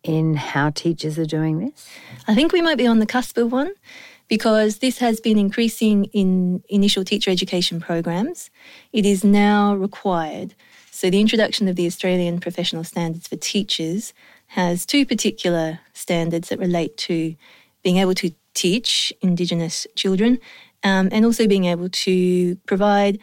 in 0.04 0.34
how 0.34 0.70
teachers 0.70 1.18
are 1.18 1.26
doing 1.26 1.58
this? 1.58 1.88
I 2.26 2.34
think 2.34 2.52
we 2.52 2.62
might 2.62 2.78
be 2.78 2.86
on 2.86 2.98
the 2.98 3.06
cusp 3.06 3.38
of 3.38 3.52
one 3.52 3.72
because 4.28 4.78
this 4.78 4.98
has 4.98 5.20
been 5.20 5.38
increasing 5.38 6.06
in 6.06 6.62
initial 6.68 7.04
teacher 7.04 7.30
education 7.30 7.80
programs. 7.80 8.50
It 8.92 9.04
is 9.04 9.22
now 9.24 9.74
required. 9.74 10.54
So, 11.02 11.10
the 11.10 11.20
introduction 11.20 11.66
of 11.66 11.74
the 11.74 11.88
Australian 11.88 12.38
Professional 12.38 12.84
Standards 12.84 13.26
for 13.26 13.34
Teachers 13.34 14.14
has 14.46 14.86
two 14.86 15.04
particular 15.04 15.80
standards 15.94 16.48
that 16.50 16.60
relate 16.60 16.96
to 16.98 17.34
being 17.82 17.96
able 17.96 18.14
to 18.14 18.30
teach 18.54 19.12
Indigenous 19.20 19.84
children 19.96 20.38
um, 20.84 21.08
and 21.10 21.24
also 21.24 21.48
being 21.48 21.64
able 21.64 21.88
to 21.88 22.54
provide 22.66 23.18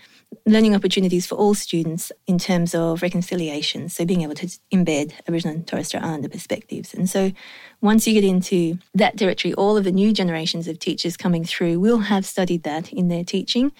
learning 0.46 0.76
opportunities 0.76 1.26
for 1.26 1.36
all 1.36 1.54
students 1.54 2.12
in 2.28 2.38
terms 2.38 2.76
of 2.76 3.02
reconciliation. 3.02 3.88
So, 3.88 4.04
being 4.04 4.24
able 4.24 4.36
to 4.36 4.48
embed 4.74 5.14
Aboriginal 5.22 5.56
and 5.56 5.66
Torres 5.66 5.88
Strait 5.88 6.04
Islander 6.04 6.28
perspectives. 6.28 6.94
And 6.94 7.10
so, 7.10 7.32
once 7.80 8.06
you 8.06 8.14
get 8.14 8.26
into 8.26 8.78
that 8.94 9.16
territory, 9.16 9.54
all 9.54 9.78
of 9.78 9.86
the 9.86 9.94
new 9.94 10.12
generations 10.12 10.68
of 10.68 10.80
teachers 10.80 11.16
coming 11.16 11.46
through 11.46 11.80
will 11.80 12.00
have 12.00 12.26
studied 12.26 12.64
that 12.64 12.92
in 12.92 13.08
their 13.08 13.24
teaching 13.24 13.72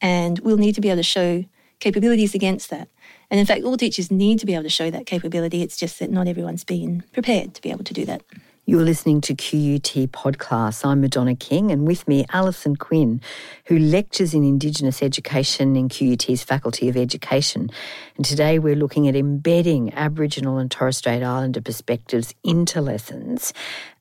and 0.00 0.38
will 0.38 0.58
need 0.58 0.76
to 0.76 0.80
be 0.80 0.90
able 0.90 0.98
to 0.98 1.02
show 1.02 1.44
capabilities 1.80 2.34
against 2.34 2.70
that. 2.70 2.88
And 3.30 3.38
in 3.38 3.46
fact, 3.46 3.64
all 3.64 3.76
teachers 3.76 4.10
need 4.10 4.38
to 4.40 4.46
be 4.46 4.54
able 4.54 4.64
to 4.64 4.70
show 4.70 4.90
that 4.90 5.06
capability. 5.06 5.62
It's 5.62 5.76
just 5.76 5.98
that 5.98 6.10
not 6.10 6.28
everyone's 6.28 6.64
been 6.64 7.04
prepared 7.12 7.54
to 7.54 7.62
be 7.62 7.70
able 7.70 7.84
to 7.84 7.94
do 7.94 8.04
that. 8.06 8.22
You're 8.68 8.82
listening 8.82 9.22
to 9.22 9.34
QUT 9.34 10.12
Podclass. 10.12 10.84
I'm 10.84 11.00
Madonna 11.00 11.34
King, 11.34 11.70
and 11.70 11.86
with 11.86 12.06
me, 12.06 12.26
Alison 12.34 12.76
Quinn, 12.76 13.22
who 13.64 13.78
lectures 13.78 14.34
in 14.34 14.44
Indigenous 14.44 15.02
education 15.02 15.74
in 15.74 15.88
QUT's 15.88 16.44
Faculty 16.44 16.90
of 16.90 16.96
Education. 16.96 17.70
And 18.16 18.26
today 18.26 18.58
we're 18.58 18.76
looking 18.76 19.08
at 19.08 19.16
embedding 19.16 19.94
Aboriginal 19.94 20.58
and 20.58 20.70
Torres 20.70 20.98
Strait 20.98 21.22
Islander 21.22 21.62
perspectives 21.62 22.34
into 22.44 22.82
lessons. 22.82 23.54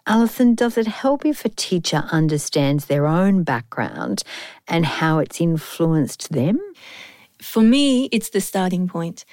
Alison, 0.06 0.54
does 0.54 0.78
it 0.78 0.88
help 0.88 1.26
if 1.26 1.46
a 1.46 1.50
teacher 1.50 2.04
understands 2.12 2.88
their 2.88 3.08
own 3.08 3.44
background 3.44 4.24
and 4.68 4.86
how 4.86 5.20
it's 5.20 5.40
influenced 5.40 6.34
them? 6.34 6.60
For 7.42 7.62
me, 7.62 8.06
it's 8.12 8.30
the 8.30 8.42
starting 8.42 8.88
point. 8.88 9.26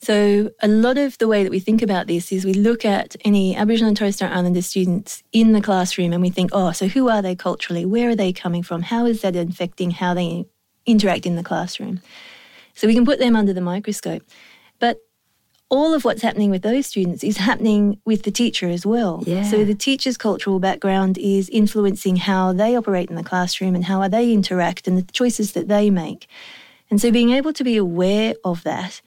So, 0.00 0.50
a 0.60 0.66
lot 0.66 0.98
of 0.98 1.16
the 1.18 1.28
way 1.28 1.44
that 1.44 1.50
we 1.50 1.60
think 1.60 1.80
about 1.80 2.08
this 2.08 2.32
is 2.32 2.44
we 2.44 2.54
look 2.54 2.84
at 2.84 3.14
any 3.24 3.54
Aboriginal 3.54 3.88
and 3.88 3.96
Torres 3.96 4.16
Strait 4.16 4.32
Islander 4.32 4.62
students 4.62 5.22
in 5.30 5.52
the 5.52 5.60
classroom 5.60 6.12
and 6.12 6.20
we 6.20 6.30
think, 6.30 6.50
oh, 6.52 6.72
so 6.72 6.88
who 6.88 7.08
are 7.08 7.22
they 7.22 7.36
culturally? 7.36 7.86
Where 7.86 8.10
are 8.10 8.16
they 8.16 8.32
coming 8.32 8.64
from? 8.64 8.82
How 8.82 9.06
is 9.06 9.20
that 9.22 9.36
affecting 9.36 9.92
how 9.92 10.12
they 10.12 10.44
interact 10.86 11.24
in 11.24 11.36
the 11.36 11.44
classroom? 11.44 12.00
So, 12.74 12.88
we 12.88 12.94
can 12.94 13.04
put 13.04 13.20
them 13.20 13.36
under 13.36 13.52
the 13.52 13.60
microscope. 13.60 14.24
But 14.80 14.98
all 15.72 15.94
of 15.94 16.04
what's 16.04 16.20
happening 16.20 16.50
with 16.50 16.62
those 16.62 16.86
students 16.86 17.24
is 17.24 17.38
happening 17.38 17.98
with 18.04 18.24
the 18.24 18.30
teacher 18.30 18.68
as 18.68 18.84
well. 18.84 19.22
Yeah. 19.26 19.42
So 19.42 19.64
the 19.64 19.74
teacher's 19.74 20.18
cultural 20.18 20.58
background 20.58 21.16
is 21.16 21.48
influencing 21.48 22.16
how 22.16 22.52
they 22.52 22.76
operate 22.76 23.08
in 23.08 23.16
the 23.16 23.24
classroom 23.24 23.74
and 23.74 23.86
how 23.86 24.06
they 24.06 24.34
interact 24.34 24.86
and 24.86 24.98
the 24.98 25.12
choices 25.12 25.52
that 25.52 25.68
they 25.68 25.88
make. 25.88 26.28
And 26.92 27.00
so 27.00 27.10
being 27.10 27.30
able 27.30 27.54
to 27.54 27.64
be 27.64 27.78
aware 27.78 28.34
of 28.44 28.64
that 28.64 29.00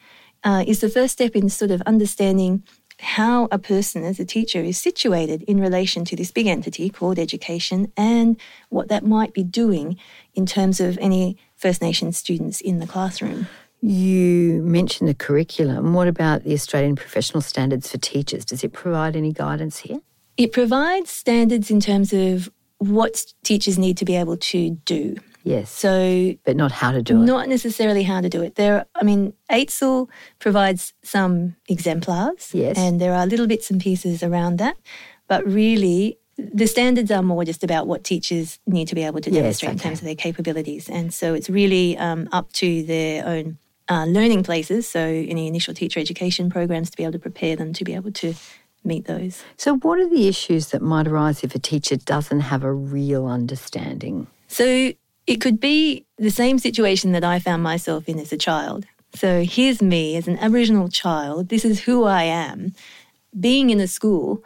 uh, 0.44 0.64
is 0.66 0.82
the 0.82 0.90
first 0.90 1.14
step 1.14 1.36
in 1.36 1.50
sort 1.50 1.70
of 1.70 1.84
understanding 1.84 2.64
how 3.00 3.48
a 3.52 3.60
person 3.60 4.04
as 4.04 4.20
a 4.20 4.26
teacher 4.26 4.60
is 4.60 4.80
situated 4.80 5.44
in 5.44 5.60
relation 5.60 6.04
to 6.06 6.16
this 6.16 6.32
big 6.32 6.48
entity 6.48 6.90
called 6.90 7.20
education 7.20 7.92
and 7.96 8.42
what 8.70 8.88
that 8.88 9.06
might 9.06 9.36
be 9.36 9.44
doing 9.44 9.98
in 10.34 10.48
terms 10.48 10.80
of 10.80 10.98
any 10.98 11.38
First 11.58 11.80
Nations 11.80 12.18
students 12.18 12.60
in 12.60 12.80
the 12.80 12.88
classroom. 12.88 13.48
You 13.82 14.64
mentioned 14.64 15.08
the 15.08 15.14
curriculum. 15.14 15.94
What 15.94 16.08
about 16.08 16.44
the 16.44 16.54
Australian 16.54 16.96
Professional 16.96 17.42
Standards 17.42 17.92
for 17.92 18.00
Teachers? 18.00 18.46
Does 18.46 18.64
it 18.64 18.74
provide 18.74 19.16
any 19.16 19.32
guidance 19.32 19.78
here? 19.78 20.00
It 20.38 20.54
provides 20.54 21.12
standards 21.12 21.70
in 21.70 21.82
terms 21.82 22.14
of 22.14 22.50
what 22.80 23.26
teachers 23.44 23.78
need 23.78 23.96
to 23.98 24.06
be 24.06 24.16
able 24.16 24.38
to 24.38 24.72
do. 24.72 25.18
Yes. 25.46 25.70
So 25.72 26.34
but 26.44 26.56
not 26.58 26.72
how 26.72 26.92
to 26.92 27.02
do 27.02 27.22
it. 27.22 27.26
not 27.26 27.48
necessarily 27.48 28.04
how 28.04 28.20
to 28.20 28.28
do 28.30 28.42
it. 28.42 28.56
There, 28.56 28.86
I 28.96 29.04
mean, 29.04 29.34
AITSL 29.52 30.10
provides 30.40 30.94
some 31.04 31.56
exemplars, 31.70 32.50
Yes. 32.54 32.78
and 32.78 33.00
there 33.00 33.14
are 33.14 33.26
little 33.26 33.48
bits 33.48 33.70
and 33.72 33.80
pieces 33.80 34.22
around 34.24 34.58
that, 34.58 34.76
but 35.28 35.46
really. 35.48 36.18
The 36.38 36.68
standards 36.68 37.12
are 37.12 37.22
more 37.24 37.46
just 37.46 37.64
about 37.64 37.88
what 37.88 38.04
teachers 38.04 38.60
need 38.68 38.90
to 38.90 38.96
be 38.96 39.04
able 39.04 39.22
to 39.22 39.32
Yes, 39.32 39.40
demonstrate 39.62 39.72
in 39.72 39.80
terms 39.80 40.00
of 40.00 40.06
their 40.06 40.16
capabilities. 40.16 40.90
And 40.90 41.14
so 41.14 41.34
it's 41.34 41.50
really 41.50 41.98
um, 41.98 42.28
up 42.34 42.52
to 42.54 42.84
their 42.84 43.26
own 43.26 43.58
uh, 43.88 44.04
learning 44.04 44.44
places, 44.44 44.86
so 44.86 45.00
any 45.00 45.48
initial 45.48 45.74
teacher 45.74 45.98
education 46.02 46.50
programs 46.50 46.90
to 46.90 46.98
be 46.98 47.04
able 47.04 47.14
to 47.14 47.20
prepare 47.20 47.56
them 47.56 47.72
to 47.72 47.86
be 47.86 47.94
able 47.96 48.12
to 48.12 48.34
meet 48.84 49.06
those. 49.06 49.44
So, 49.56 49.78
what 49.78 49.98
are 49.98 50.10
the 50.10 50.28
issues 50.28 50.72
that 50.72 50.82
might 50.82 51.08
arise 51.08 51.42
if 51.42 51.56
a 51.56 51.60
teacher 51.60 51.96
doesn't 51.96 52.42
have 52.42 52.66
a 52.66 52.74
real 52.74 53.28
understanding? 53.28 54.28
So 54.50 54.92
it 55.28 55.42
could 55.42 55.60
be 55.60 56.06
the 56.18 56.32
same 56.32 56.60
situation 56.60 57.12
that 57.14 57.24
I 57.24 57.40
found 57.40 57.64
myself 57.64 58.08
in 58.08 58.20
as 58.20 58.32
a 58.32 58.38
child. 58.38 58.86
So 59.14 59.44
here's 59.44 59.82
me 59.82 60.16
as 60.18 60.28
an 60.28 60.38
Aboriginal 60.40 60.90
child. 60.90 61.50
This 61.50 61.66
is 61.66 61.82
who 61.82 62.04
I 62.04 62.24
am, 62.24 62.74
being 63.40 63.70
in 63.70 63.80
a 63.80 63.88
school 63.88 64.44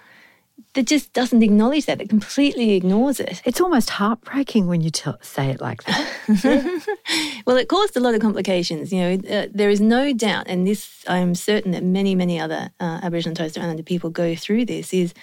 that 0.73 0.85
just 0.85 1.13
doesn't 1.13 1.41
acknowledge 1.41 1.87
that, 1.87 1.97
that 1.97 2.09
completely 2.09 2.73
ignores 2.73 3.19
it. 3.19 3.41
It's 3.43 3.59
almost 3.59 3.89
heartbreaking 3.89 4.67
when 4.67 4.81
you 4.81 4.91
tell, 4.91 5.17
say 5.21 5.49
it 5.49 5.61
like 5.61 5.83
that. 5.83 6.85
Well, 7.45 7.57
it 7.57 7.67
caused 7.67 7.97
a 7.97 7.99
lot 7.99 8.13
of 8.13 8.21
complications. 8.21 8.93
You 8.93 9.01
know, 9.01 9.13
uh, 9.27 9.47
there 9.51 9.71
is 9.71 9.81
no 9.81 10.13
doubt, 10.13 10.45
and 10.47 10.67
this 10.67 11.03
I'm 11.07 11.33
certain 11.33 11.71
that 11.71 11.83
many, 11.83 12.13
many 12.13 12.39
other 12.39 12.69
uh, 12.79 12.99
Aboriginal 13.01 13.31
and 13.31 13.37
Torres 13.37 13.51
Strait 13.53 13.63
Islander 13.63 13.81
people 13.81 14.11
go 14.11 14.35
through 14.35 14.65
this: 14.65 14.93
is 14.93 15.15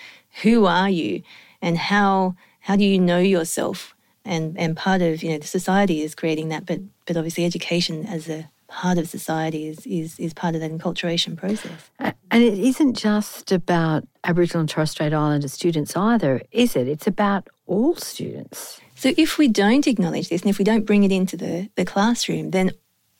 who 0.42 0.66
are 0.66 0.90
you, 0.90 1.22
and 1.62 1.78
how 1.78 2.34
how 2.60 2.74
do 2.74 2.84
you 2.84 2.98
know 2.98 3.20
yourself? 3.20 3.94
And 4.26 4.58
and 4.58 4.76
part 4.76 5.02
of 5.02 5.22
you 5.22 5.30
know 5.30 5.38
the 5.38 5.46
society 5.46 6.02
is 6.02 6.14
creating 6.14 6.48
that, 6.50 6.66
but 6.66 6.80
but 7.06 7.16
obviously 7.16 7.44
education 7.44 8.06
as 8.06 8.28
a 8.28 8.48
part 8.68 8.98
of 8.98 9.08
society 9.08 9.68
is 9.68 9.86
is 9.86 10.18
is 10.18 10.34
part 10.34 10.54
of 10.54 10.60
that 10.60 10.70
enculturation 10.70 11.36
process. 11.36 11.90
And 12.30 12.42
it 12.42 12.58
isn't 12.58 12.94
just 12.94 13.52
about 13.52 14.04
Aboriginal 14.24 14.60
and 14.60 14.68
Torres 14.68 14.90
Strait 14.90 15.12
Islander 15.12 15.48
students 15.48 15.96
either, 15.96 16.42
is 16.50 16.74
it? 16.74 16.88
It's 16.88 17.06
about 17.06 17.48
all 17.66 17.94
students. 17.94 18.80
So 18.96 19.12
if 19.16 19.38
we 19.38 19.46
don't 19.48 19.86
acknowledge 19.86 20.28
this 20.28 20.42
and 20.42 20.50
if 20.50 20.58
we 20.58 20.64
don't 20.64 20.84
bring 20.84 21.04
it 21.04 21.12
into 21.12 21.36
the, 21.36 21.70
the 21.76 21.84
classroom, 21.84 22.50
then 22.50 22.72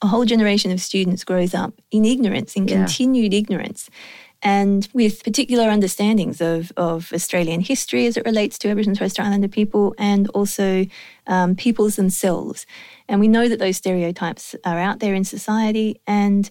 a 0.03 0.09
whole 0.09 0.25
generation 0.25 0.71
of 0.73 0.81
students 0.81 1.23
grows 1.25 1.55
up 1.55 1.73
in 1.91 2.05
ignorance, 2.05 2.57
in 2.57 2.67
Yeah. 2.67 2.77
continued 2.79 3.33
ignorance, 3.33 3.89
and 4.47 4.89
with 4.95 5.25
particular 5.25 5.69
understandings 5.69 6.41
of, 6.41 6.71
of 6.77 7.13
Australian 7.13 7.61
history 7.61 8.07
as 8.07 8.17
it 8.17 8.25
relates 8.25 8.57
to 8.59 8.69
Aboriginal 8.69 8.93
and 8.93 8.99
Torres 8.99 9.11
Strait 9.11 9.27
Islander 9.27 9.49
people 9.49 9.93
and 9.99 10.29
also 10.29 10.87
um, 11.27 11.57
peoples 11.57 11.97
themselves. 11.97 12.65
And 13.09 13.19
we 13.19 13.27
know 13.27 13.49
that 13.49 13.59
those 13.59 13.77
stereotypes 13.77 14.55
are 14.65 14.79
out 14.79 15.01
there 15.01 15.15
in 15.15 15.25
society 15.25 16.01
and 16.07 16.49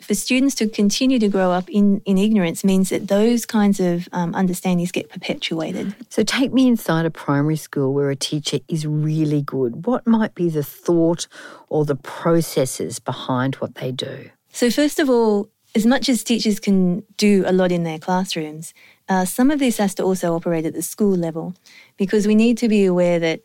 for 0.00 0.14
students 0.14 0.56
to 0.56 0.68
continue 0.68 1.20
to 1.20 1.28
grow 1.28 1.52
up 1.52 1.70
in, 1.70 2.02
in 2.06 2.18
ignorance 2.18 2.64
means 2.64 2.88
that 2.88 3.06
those 3.06 3.46
kinds 3.46 3.78
of 3.78 4.08
um, 4.10 4.34
understandings 4.34 4.90
get 4.90 5.08
perpetuated. 5.08 5.94
So, 6.08 6.24
take 6.24 6.52
me 6.52 6.66
inside 6.66 7.06
a 7.06 7.10
primary 7.12 7.54
school 7.54 7.94
where 7.94 8.10
a 8.10 8.16
teacher 8.16 8.58
is 8.66 8.84
really 8.84 9.42
good. 9.42 9.86
What 9.86 10.04
might 10.04 10.34
be 10.34 10.48
the 10.48 10.64
thought 10.64 11.28
or 11.68 11.84
the 11.84 11.94
processes 11.94 12.98
behind 12.98 13.54
what 13.56 13.76
they 13.76 13.92
do? 13.92 14.30
So, 14.52 14.72
first 14.72 14.98
of 14.98 15.08
all, 15.08 15.48
as 15.74 15.86
much 15.86 16.08
as 16.08 16.22
teachers 16.22 16.60
can 16.60 17.02
do 17.16 17.44
a 17.46 17.52
lot 17.52 17.72
in 17.72 17.82
their 17.84 17.98
classrooms, 17.98 18.74
uh, 19.08 19.24
some 19.24 19.50
of 19.50 19.58
this 19.58 19.78
has 19.78 19.94
to 19.96 20.02
also 20.02 20.34
operate 20.34 20.66
at 20.66 20.74
the 20.74 20.82
school 20.82 21.16
level 21.16 21.54
because 21.96 22.26
we 22.26 22.34
need 22.34 22.58
to 22.58 22.68
be 22.68 22.84
aware 22.84 23.18
that 23.18 23.40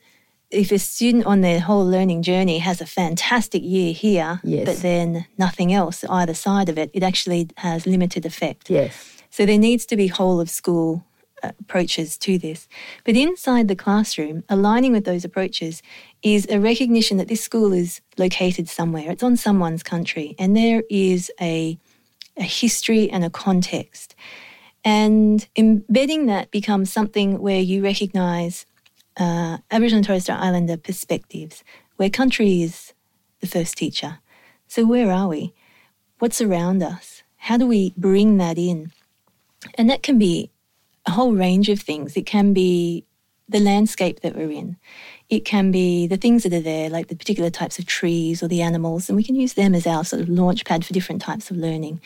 if 0.50 0.72
a 0.72 0.80
student 0.80 1.26
on 1.26 1.42
their 1.42 1.60
whole 1.60 1.86
learning 1.86 2.22
journey 2.24 2.60
has 2.60 2.80
a 2.80 2.86
fantastic 2.86 3.62
year 3.64 3.92
here, 3.94 4.40
Yes. 4.44 4.66
but 4.66 4.78
then 4.78 5.26
nothing 5.38 5.74
else 5.74 6.06
either 6.10 6.34
side 6.34 6.70
of 6.70 6.78
it, 6.78 6.90
it 6.94 7.04
actually 7.04 7.50
has 7.58 7.86
limited 7.86 8.26
effect. 8.26 8.70
Yes. 8.70 8.94
So 9.30 9.46
there 9.46 9.58
needs 9.58 9.86
to 9.88 9.98
be 9.98 10.08
whole 10.08 10.40
of 10.40 10.50
school 10.50 11.04
uh, 11.44 11.52
approaches 11.60 12.18
to 12.20 12.38
this. 12.38 12.68
But 13.04 13.16
inside 13.18 13.68
the 13.68 13.76
classroom, 13.76 14.44
aligning 14.48 14.94
with 14.94 15.04
those 15.04 15.26
approaches 15.26 15.84
is 16.24 16.48
a 16.50 16.60
recognition 16.60 17.18
that 17.18 17.28
this 17.28 17.44
school 17.44 17.74
is 17.74 18.00
located 18.18 18.70
somewhere. 18.70 19.12
It's 19.12 19.24
on 19.24 19.36
someone's 19.38 19.84
country 19.84 20.36
and 20.40 20.56
there 20.56 20.82
is 20.90 21.30
a, 21.42 21.78
a 22.38 22.44
history 22.44 23.10
and 23.10 23.24
a 23.24 23.30
context. 23.30 24.16
And 24.84 25.48
embedding 25.56 26.28
that 26.28 26.52
becomes 26.52 26.92
something 26.92 27.40
where 27.40 27.60
you 27.60 27.84
recognize 27.84 28.66
uh, 29.18 29.58
Aboriginal 29.72 29.98
and 29.98 30.06
Torres 30.06 30.24
Strait 30.24 30.38
Islander 30.38 30.78
perspectives, 30.78 31.64
where 31.98 32.10
country 32.10 32.62
is 32.62 32.94
the 33.42 33.48
first 33.48 33.76
teacher. 33.78 34.20
So, 34.68 34.86
where 34.86 35.12
are 35.12 35.28
we? 35.28 35.54
What's 36.20 36.42
around 36.42 36.84
us? 36.84 37.24
How 37.38 37.58
do 37.58 37.68
we 37.68 37.94
bring 37.98 38.38
that 38.38 38.58
in? 38.58 38.92
And 39.76 39.90
that 39.90 40.04
can 40.04 40.18
be 40.18 40.52
a 41.06 41.12
whole 41.12 41.34
range 41.34 41.70
of 41.70 41.80
things. 41.80 42.16
It 42.16 42.26
can 42.26 42.54
be 42.54 43.06
the 43.50 43.60
landscape 43.60 44.20
that 44.22 44.36
we're 44.36 44.52
in. 44.52 44.78
It 45.30 45.44
can 45.44 45.72
be 45.72 46.08
the 46.08 46.18
things 46.18 46.44
that 46.44 46.54
are 46.54 46.62
there, 46.62 46.90
like 46.90 47.08
the 47.08 47.16
particular 47.16 47.50
types 47.50 47.80
of 47.80 47.86
trees 47.86 48.42
or 48.42 48.48
the 48.48 48.62
animals, 48.62 49.10
and 49.10 49.16
we 49.16 49.24
can 49.24 49.36
use 49.36 49.54
them 49.54 49.76
as 49.76 49.86
our 49.86 50.06
sort 50.06 50.22
of 50.22 50.30
launch 50.30 50.64
pad 50.66 50.86
for 50.86 50.94
different 50.94 51.22
types 51.22 51.52
of 51.52 51.58
learning. 51.58 52.00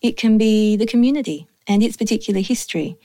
It 0.00 0.16
can 0.16 0.38
be 0.38 0.76
the 0.76 0.86
community 0.86 1.48
and 1.66 1.82
its 1.82 1.96
particular 1.96 2.40
history. 2.40 2.96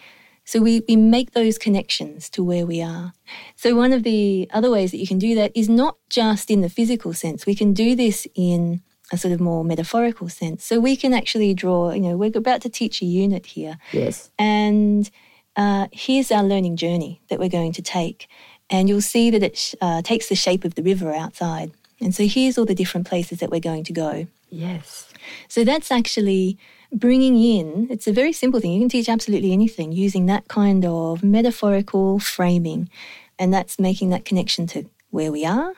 So 0.46 0.62
we, 0.62 0.84
we 0.88 0.96
make 0.96 1.32
those 1.32 1.58
connections 1.58 2.30
to 2.30 2.44
where 2.44 2.68
we 2.68 2.82
are. 2.82 3.14
So 3.56 3.76
one 3.76 3.92
of 3.92 4.04
the 4.04 4.48
other 4.54 4.70
ways 4.70 4.92
that 4.92 4.98
you 4.98 5.08
can 5.08 5.18
do 5.18 5.34
that 5.36 5.52
is 5.56 5.68
not 5.68 5.98
just 6.10 6.52
in 6.52 6.62
the 6.62 6.70
physical 6.70 7.14
sense. 7.14 7.48
We 7.48 7.56
can 7.56 7.74
do 7.74 7.96
this 7.96 8.28
in 8.36 8.82
a 9.12 9.18
sort 9.18 9.34
of 9.34 9.40
more 9.40 9.64
metaphorical 9.64 10.30
sense. 10.30 10.64
So 10.64 10.80
we 10.80 10.96
can 10.96 11.14
actually 11.14 11.56
draw, 11.56 11.92
you 11.92 12.02
know, 12.02 12.18
we're 12.18 12.32
about 12.36 12.62
to 12.62 12.70
teach 12.70 13.02
a 13.02 13.06
unit 13.06 13.48
here. 13.48 13.78
Yes. 13.92 14.30
And 14.38 15.10
uh, 15.56 15.88
here's 15.92 16.32
our 16.32 16.44
learning 16.44 16.78
journey 16.78 17.22
that 17.30 17.40
we're 17.40 17.50
going 17.50 17.74
to 17.74 17.82
take. 17.82 18.28
And 18.70 18.90
you'll 18.90 19.02
see 19.02 19.30
that 19.30 19.44
it 19.44 19.76
uh, 19.82 20.02
takes 20.02 20.30
the 20.30 20.36
shape 20.36 20.66
of 20.66 20.76
the 20.76 20.84
river 20.84 21.14
outside. 21.14 21.72
And 22.02 22.14
so 22.14 22.28
here's 22.28 22.58
all 22.58 22.66
the 22.66 22.76
different 22.76 23.08
places 23.08 23.40
that 23.40 23.50
we're 23.50 23.60
going 23.60 23.84
to 23.86 23.94
go. 23.94 24.28
Yes. 24.50 25.12
So 25.48 25.64
that's 25.64 25.92
actually 25.92 26.58
bringing 26.92 27.42
in, 27.42 27.88
it's 27.90 28.08
a 28.08 28.14
very 28.14 28.32
simple 28.32 28.60
thing. 28.60 28.72
You 28.72 28.80
can 28.80 28.90
teach 28.90 29.10
absolutely 29.10 29.52
anything 29.52 29.92
using 29.92 30.28
that 30.28 30.48
kind 30.48 30.86
of 30.86 31.24
metaphorical 31.24 32.20
framing. 32.20 32.90
And 33.38 33.54
that's 33.54 33.80
making 33.80 34.10
that 34.10 34.26
connection 34.26 34.66
to 34.68 34.86
where 35.10 35.32
we 35.32 35.46
are, 35.46 35.74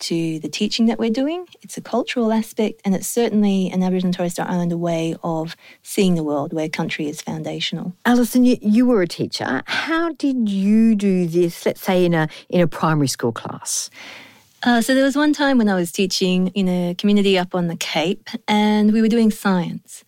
to 0.00 0.38
the 0.38 0.48
teaching 0.48 0.86
that 0.86 0.98
we're 0.98 1.10
doing. 1.10 1.46
It's 1.62 1.76
a 1.76 1.80
cultural 1.80 2.32
aspect, 2.32 2.80
and 2.84 2.94
it's 2.94 3.08
certainly 3.08 3.70
an 3.70 3.82
Aboriginal 3.82 4.08
and 4.08 4.14
Torres 4.14 4.32
Strait 4.32 4.48
Islander 4.48 4.76
way 4.76 5.16
of 5.22 5.56
seeing 5.82 6.14
the 6.14 6.22
world 6.22 6.52
where 6.52 6.68
country 6.68 7.08
is 7.08 7.20
foundational. 7.20 7.94
Alison, 8.04 8.44
you, 8.44 8.56
you 8.60 8.86
were 8.86 9.02
a 9.02 9.08
teacher. 9.08 9.62
How 9.66 10.12
did 10.12 10.48
you 10.48 10.94
do 10.94 11.26
this, 11.26 11.66
let's 11.66 11.80
say, 11.80 12.04
in 12.04 12.14
a, 12.14 12.28
in 12.48 12.60
a 12.60 12.66
primary 12.66 13.08
school 13.08 13.32
class? 13.32 13.90
Uh, 14.62 14.80
so 14.80 14.94
there 14.94 15.04
was 15.04 15.16
one 15.16 15.32
time 15.32 15.56
when 15.58 15.68
I 15.68 15.74
was 15.74 15.92
teaching 15.92 16.48
in 16.48 16.68
a 16.68 16.94
community 16.96 17.38
up 17.38 17.54
on 17.54 17.68
the 17.68 17.76
Cape, 17.76 18.28
and 18.48 18.92
we 18.92 19.00
were 19.00 19.08
doing 19.08 19.30
science. 19.30 20.04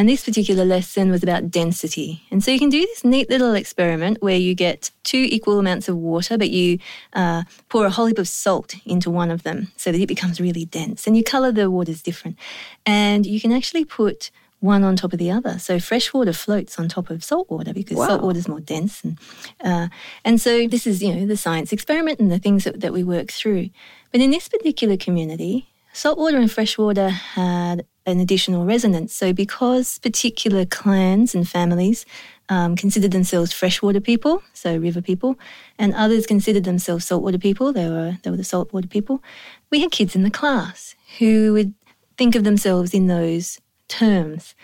And 0.00 0.08
this 0.08 0.24
particular 0.24 0.64
lesson 0.64 1.10
was 1.10 1.22
about 1.22 1.50
density. 1.50 2.22
And 2.30 2.42
so 2.42 2.50
you 2.50 2.58
can 2.58 2.70
do 2.70 2.80
this 2.80 3.04
neat 3.04 3.28
little 3.28 3.52
experiment 3.52 4.22
where 4.22 4.38
you 4.38 4.54
get 4.54 4.90
two 5.04 5.26
equal 5.28 5.58
amounts 5.58 5.90
of 5.90 5.96
water, 5.98 6.38
but 6.38 6.48
you 6.48 6.78
uh, 7.12 7.42
pour 7.68 7.84
a 7.84 7.90
whole 7.90 8.06
heap 8.06 8.16
of 8.16 8.26
salt 8.26 8.76
into 8.86 9.10
one 9.10 9.30
of 9.30 9.42
them 9.42 9.70
so 9.76 9.92
that 9.92 10.00
it 10.00 10.06
becomes 10.06 10.40
really 10.40 10.64
dense. 10.64 11.06
And 11.06 11.18
you 11.18 11.22
colour 11.22 11.52
the 11.52 11.70
waters 11.70 12.00
different. 12.00 12.38
And 12.86 13.26
you 13.26 13.42
can 13.42 13.52
actually 13.52 13.84
put 13.84 14.30
one 14.60 14.84
on 14.84 14.96
top 14.96 15.12
of 15.12 15.18
the 15.18 15.30
other. 15.30 15.58
So 15.58 15.78
fresh 15.78 16.14
water 16.14 16.32
floats 16.32 16.78
on 16.78 16.88
top 16.88 17.10
of 17.10 17.22
salt 17.22 17.50
water 17.50 17.74
because 17.74 17.98
Wow. 17.98 18.06
salt 18.08 18.22
water 18.22 18.38
is 18.38 18.48
more 18.48 18.60
dense. 18.60 19.04
And, 19.04 19.18
uh, 19.62 19.88
and 20.24 20.40
so 20.40 20.66
this 20.66 20.86
is, 20.86 21.02
you 21.02 21.14
know, 21.14 21.26
the 21.26 21.36
science 21.36 21.74
experiment 21.74 22.20
and 22.20 22.32
the 22.32 22.38
things 22.38 22.64
that, 22.64 22.80
that 22.80 22.94
we 22.94 23.04
work 23.04 23.30
through. 23.30 23.68
But 24.12 24.22
in 24.22 24.30
this 24.30 24.48
particular 24.48 24.96
community, 24.96 25.68
saltwater 25.92 26.38
and 26.38 26.50
freshwater 26.50 27.10
had 27.10 27.84
an 28.10 28.20
additional 28.20 28.64
resonance. 28.66 29.14
So 29.14 29.32
because 29.32 29.98
particular 29.98 30.64
clans 30.66 31.34
and 31.34 31.48
families 31.48 32.04
um, 32.48 32.76
considered 32.76 33.12
themselves 33.12 33.52
freshwater 33.52 34.00
people, 34.00 34.42
so 34.52 34.76
river 34.76 35.00
people, 35.00 35.38
and 35.78 35.94
others 35.94 36.26
considered 36.26 36.64
themselves 36.64 37.06
saltwater 37.06 37.38
people, 37.38 37.72
they 37.72 37.88
were, 37.88 38.18
they 38.22 38.30
were 38.30 38.36
the 38.36 38.44
saltwater 38.44 38.88
people, 38.88 39.22
we 39.70 39.80
had 39.80 39.90
kids 39.90 40.14
in 40.14 40.22
the 40.22 40.30
class 40.30 40.94
who 41.18 41.52
would 41.52 41.74
think 42.18 42.34
of 42.34 42.44
themselves 42.44 42.92
in 42.92 43.06
those 43.06 43.58
terms. 43.88 44.54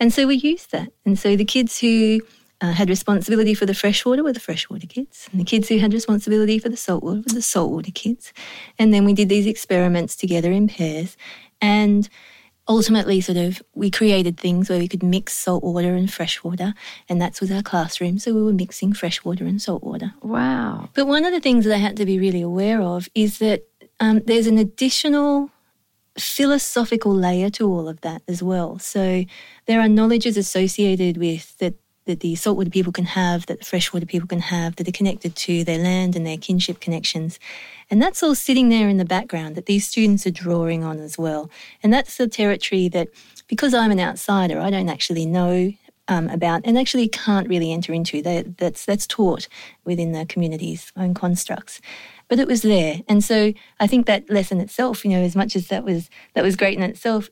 And 0.00 0.12
so 0.12 0.26
we 0.26 0.36
used 0.36 0.72
that. 0.72 0.88
And 1.04 1.18
so 1.18 1.36
the 1.36 1.44
kids 1.44 1.78
who 1.78 2.20
uh, 2.60 2.72
had 2.72 2.88
responsibility 2.88 3.54
for 3.54 3.66
the 3.66 3.74
freshwater 3.74 4.22
were 4.22 4.32
the 4.32 4.40
freshwater 4.40 4.86
kids, 4.86 5.28
and 5.30 5.40
the 5.40 5.44
kids 5.44 5.68
who 5.68 5.78
had 5.78 5.92
responsibility 5.92 6.58
for 6.58 6.68
the 6.68 6.76
saltwater 6.76 7.18
were 7.18 7.34
the 7.34 7.42
saltwater 7.42 7.90
kids. 7.90 8.32
And 8.78 8.92
then 8.92 9.04
we 9.04 9.12
did 9.12 9.28
these 9.28 9.46
experiments 9.46 10.16
together 10.16 10.50
in 10.50 10.68
pairs. 10.68 11.16
And 11.60 12.08
ultimately, 12.66 13.20
sort 13.20 13.38
of, 13.38 13.62
we 13.74 13.90
created 13.90 14.38
things 14.38 14.70
where 14.70 14.78
we 14.78 14.88
could 14.88 15.02
mix 15.02 15.34
salt 15.34 15.62
water 15.62 15.94
and 15.94 16.12
fresh 16.12 16.42
water 16.42 16.74
And 17.08 17.20
that 17.20 17.40
was 17.40 17.50
our 17.50 17.62
classroom. 17.62 18.18
So 18.18 18.34
we 18.34 18.42
were 18.42 18.52
mixing 18.52 18.92
fresh 18.92 19.24
water 19.24 19.44
and 19.44 19.60
salt 19.60 19.82
water 19.82 20.14
Wow. 20.22 20.88
But 20.94 21.06
one 21.06 21.24
of 21.24 21.32
the 21.32 21.40
things 21.40 21.64
that 21.64 21.74
I 21.74 21.78
had 21.78 21.96
to 21.98 22.06
be 22.06 22.18
really 22.18 22.40
aware 22.42 22.80
of 22.80 23.08
is 23.14 23.38
that 23.38 23.64
um, 24.00 24.20
there's 24.26 24.46
an 24.46 24.58
additional 24.58 25.50
philosophical 26.18 27.14
layer 27.14 27.50
to 27.50 27.68
all 27.68 27.88
of 27.88 28.00
that 28.02 28.22
as 28.28 28.42
well. 28.42 28.78
So 28.78 29.24
there 29.66 29.80
are 29.80 29.88
knowledges 29.88 30.36
associated 30.36 31.16
with 31.16 31.56
that 31.58 31.74
that 32.06 32.20
the 32.20 32.34
saltwater 32.34 32.70
people 32.70 32.92
can 32.92 33.06
have, 33.06 33.46
that 33.46 33.60
the 33.60 33.64
freshwater 33.64 34.06
people 34.06 34.28
can 34.28 34.40
have, 34.40 34.76
that 34.76 34.88
are 34.88 34.92
connected 34.92 35.34
to 35.36 35.64
their 35.64 35.78
land 35.78 36.14
and 36.16 36.26
their 36.26 36.36
kinship 36.36 36.80
connections. 36.80 37.38
And 37.90 38.00
that's 38.00 38.22
all 38.22 38.34
sitting 38.34 38.68
there 38.68 38.88
in 38.88 38.98
the 38.98 39.04
background 39.04 39.54
that 39.56 39.66
these 39.66 39.86
students 39.86 40.26
are 40.26 40.30
drawing 40.30 40.84
on 40.84 40.98
as 40.98 41.16
well. 41.16 41.50
And 41.82 41.92
that's 41.92 42.16
the 42.16 42.28
territory 42.28 42.88
that, 42.88 43.08
because 43.48 43.74
I'm 43.74 43.90
an 43.90 44.00
outsider, 44.00 44.60
I 44.60 44.70
don't 44.70 44.88
actually 44.88 45.26
know 45.26 45.72
um, 46.08 46.28
about 46.28 46.62
and 46.64 46.76
actually 46.76 47.08
can't 47.08 47.48
really 47.48 47.72
enter 47.72 47.92
into. 47.92 48.20
That, 48.22 48.58
that's, 48.58 48.84
that's 48.84 49.06
taught 49.06 49.48
within 49.84 50.12
the 50.12 50.26
community's 50.26 50.92
own 50.96 51.14
constructs. 51.14 51.80
But 52.28 52.38
it 52.38 52.46
was 52.46 52.62
there. 52.62 53.00
And 53.08 53.22
so 53.22 53.52
I 53.80 53.86
think 53.86 54.06
that 54.06 54.28
lesson 54.30 54.60
itself, 54.60 55.04
you 55.04 55.10
know, 55.10 55.22
as 55.22 55.36
much 55.36 55.56
as 55.56 55.68
that 55.68 55.84
was 55.84 56.08
that 56.32 56.42
was 56.42 56.56
great 56.56 56.76
in 56.76 56.82
itself, 56.82 57.28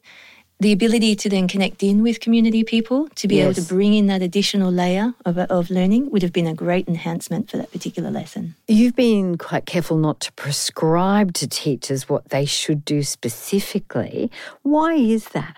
the 0.63 0.73
ability 0.73 1.17
to 1.17 1.29
then 1.29 1.49
connect 1.49 1.83
in 1.83 2.03
with 2.03 2.21
community 2.21 2.63
people, 2.63 3.09
to 3.17 3.27
be 3.27 3.41
able 3.41 3.53
to 3.55 3.63
bring 3.63 3.95
in 3.95 4.07
that 4.07 4.23
additional 4.23 4.71
layer 4.71 5.13
of, 5.25 5.37
of 5.37 5.71
learning 5.71 6.11
would 6.11 6.23
have 6.23 6.33
been 6.33 6.47
a 6.47 6.55
great 6.55 6.87
enhancement 6.87 7.51
for 7.51 7.57
that 7.57 7.73
particular 7.73 8.11
lesson. 8.11 8.55
You've 8.69 8.95
been 8.95 9.37
quite 9.39 9.67
careful 9.67 9.97
not 9.97 10.21
to 10.21 10.33
prescribe 10.33 11.35
to 11.35 11.49
teachers 11.49 12.09
what 12.09 12.29
they 12.29 12.45
should 12.45 12.85
do 12.85 13.03
specifically. 13.03 14.31
Why 14.63 14.95
is 14.95 15.31
that? 15.31 15.57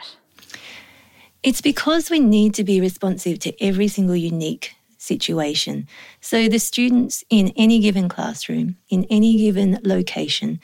It's 1.43 1.61
because 1.61 2.09
we 2.09 2.21
need 2.21 2.55
to 2.55 2.65
be 2.65 2.81
responsive 2.81 3.39
to 3.41 3.63
every 3.63 3.89
single 3.89 4.17
unique 4.17 4.75
situation. 4.97 5.87
So 6.23 6.49
the 6.49 6.59
students 6.59 7.23
in 7.29 7.53
any 7.57 7.79
given 7.79 8.09
classroom, 8.09 8.77
in 8.89 9.07
any 9.11 9.37
given 9.37 9.79
location, 9.85 10.61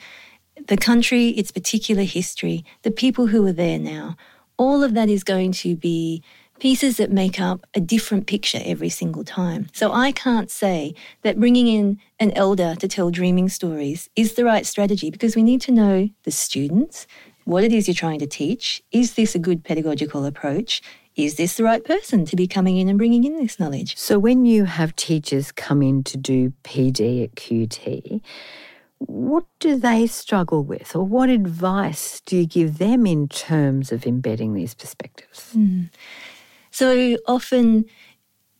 the 0.67 0.77
country, 0.77 1.29
its 1.29 1.51
particular 1.51 2.03
history, 2.03 2.65
the 2.81 2.91
people 2.91 3.27
who 3.27 3.45
are 3.45 3.53
there 3.53 3.79
now, 3.79 4.17
all 4.61 4.83
of 4.83 4.93
that 4.93 5.09
is 5.09 5.23
going 5.23 5.51
to 5.51 5.75
be 5.75 6.21
pieces 6.59 6.97
that 6.97 7.11
make 7.11 7.39
up 7.39 7.65
a 7.73 7.79
different 7.79 8.27
picture 8.27 8.61
every 8.63 8.89
single 8.89 9.23
time. 9.23 9.65
So 9.73 9.91
I 9.91 10.11
can't 10.11 10.51
say 10.51 10.93
that 11.23 11.39
bringing 11.39 11.65
in 11.65 11.99
an 12.19 12.31
elder 12.33 12.75
to 12.75 12.87
tell 12.87 13.09
dreaming 13.09 13.49
stories 13.49 14.07
is 14.15 14.35
the 14.35 14.45
right 14.45 14.63
strategy 14.63 15.09
because 15.09 15.35
we 15.35 15.41
need 15.41 15.61
to 15.61 15.71
know 15.71 16.09
the 16.25 16.29
students, 16.29 17.07
what 17.43 17.63
it 17.63 17.73
is 17.73 17.87
you're 17.87 17.95
trying 17.95 18.19
to 18.19 18.27
teach. 18.27 18.83
Is 18.91 19.15
this 19.15 19.33
a 19.33 19.39
good 19.39 19.63
pedagogical 19.63 20.25
approach? 20.25 20.83
Is 21.15 21.37
this 21.37 21.57
the 21.57 21.63
right 21.63 21.83
person 21.83 22.23
to 22.25 22.35
be 22.35 22.47
coming 22.47 22.77
in 22.77 22.87
and 22.87 22.99
bringing 22.99 23.23
in 23.23 23.37
this 23.37 23.59
knowledge? 23.59 23.97
So, 23.97 24.19
when 24.19 24.45
you 24.45 24.65
have 24.65 24.95
teachers 24.95 25.51
come 25.51 25.81
in 25.81 26.03
to 26.03 26.17
do 26.17 26.53
PD 26.63 27.23
at 27.23 27.35
QUT, 27.35 28.21
what 29.07 29.45
do 29.59 29.77
they 29.77 30.05
struggle 30.05 30.63
with, 30.63 30.95
or 30.95 31.03
what 31.03 31.29
advice 31.29 32.21
do 32.25 32.37
you 32.37 32.45
give 32.45 32.77
them 32.77 33.07
in 33.07 33.27
terms 33.27 33.91
of 33.91 34.05
embedding 34.05 34.53
these 34.53 34.73
perspectives? 34.75 35.55
So 36.69 37.17
often 37.27 37.85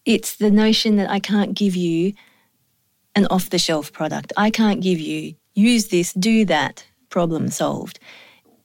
it's 0.05 0.37
the 0.37 0.49
notion 0.49 0.95
that 0.95 1.09
I 1.09 1.19
can't 1.19 1.53
give 1.53 1.75
you 1.75 2.13
an 3.15 3.27
off 3.27 3.51
the 3.51 3.59
shelf 3.59 3.93
product. 3.93 4.33
I 4.35 4.49
can't 4.49 4.81
give 4.81 4.99
you, 4.99 5.35
use 5.53 5.89
this, 5.89 6.11
do 6.13 6.45
that, 6.45 6.85
problem 7.09 7.49
solved. 7.49 7.99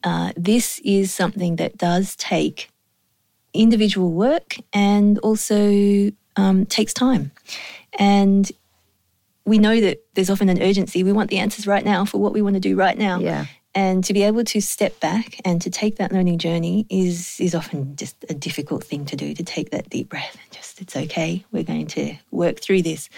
Uh, 0.03 0.33
this 0.37 0.81
is 0.85 1.13
something 1.13 1.57
that 1.57 1.77
does 1.77 2.17
take 2.17 2.71
individual 3.53 4.13
work 4.13 4.57
and 4.73 5.19
also 5.19 6.11
um, 6.37 6.65
takes 6.67 6.95
time. 6.95 7.33
And 7.99 8.51
we 9.47 9.59
know 9.59 9.81
that 9.81 10.03
there's 10.15 10.29
often 10.31 10.49
an 10.49 10.61
urgency. 10.61 11.03
We 11.05 11.13
want 11.13 11.31
the 11.31 11.39
answers 11.39 11.67
right 11.67 11.85
now 11.85 12.05
for 12.05 12.19
what 12.19 12.33
we 12.33 12.43
want 12.43 12.55
to 12.55 12.61
do 12.61 12.77
right 12.77 12.99
now. 12.99 13.19
Yeah. 13.21 13.47
And 13.75 14.03
to 14.05 14.13
be 14.15 14.23
able 14.23 14.43
to 14.45 14.61
step 14.61 14.99
back 15.01 15.39
and 15.45 15.61
to 15.63 15.71
take 15.71 15.97
that 15.97 16.11
learning 16.11 16.39
journey 16.39 16.87
is 16.89 17.39
is 17.39 17.55
often 17.55 17.95
just 17.95 18.17
a 18.31 18.35
difficult 18.35 18.83
thing 18.85 19.05
to 19.07 19.17
do. 19.17 19.35
To 19.35 19.45
take 19.45 19.71
that 19.71 19.91
deep 19.91 20.09
breath 20.09 20.35
and 20.43 20.51
just 20.51 20.81
it's 20.81 20.97
okay. 20.97 21.45
We're 21.53 21.63
going 21.63 21.87
to 21.89 22.17
work 22.31 22.61
through 22.61 22.83
this, 22.83 23.09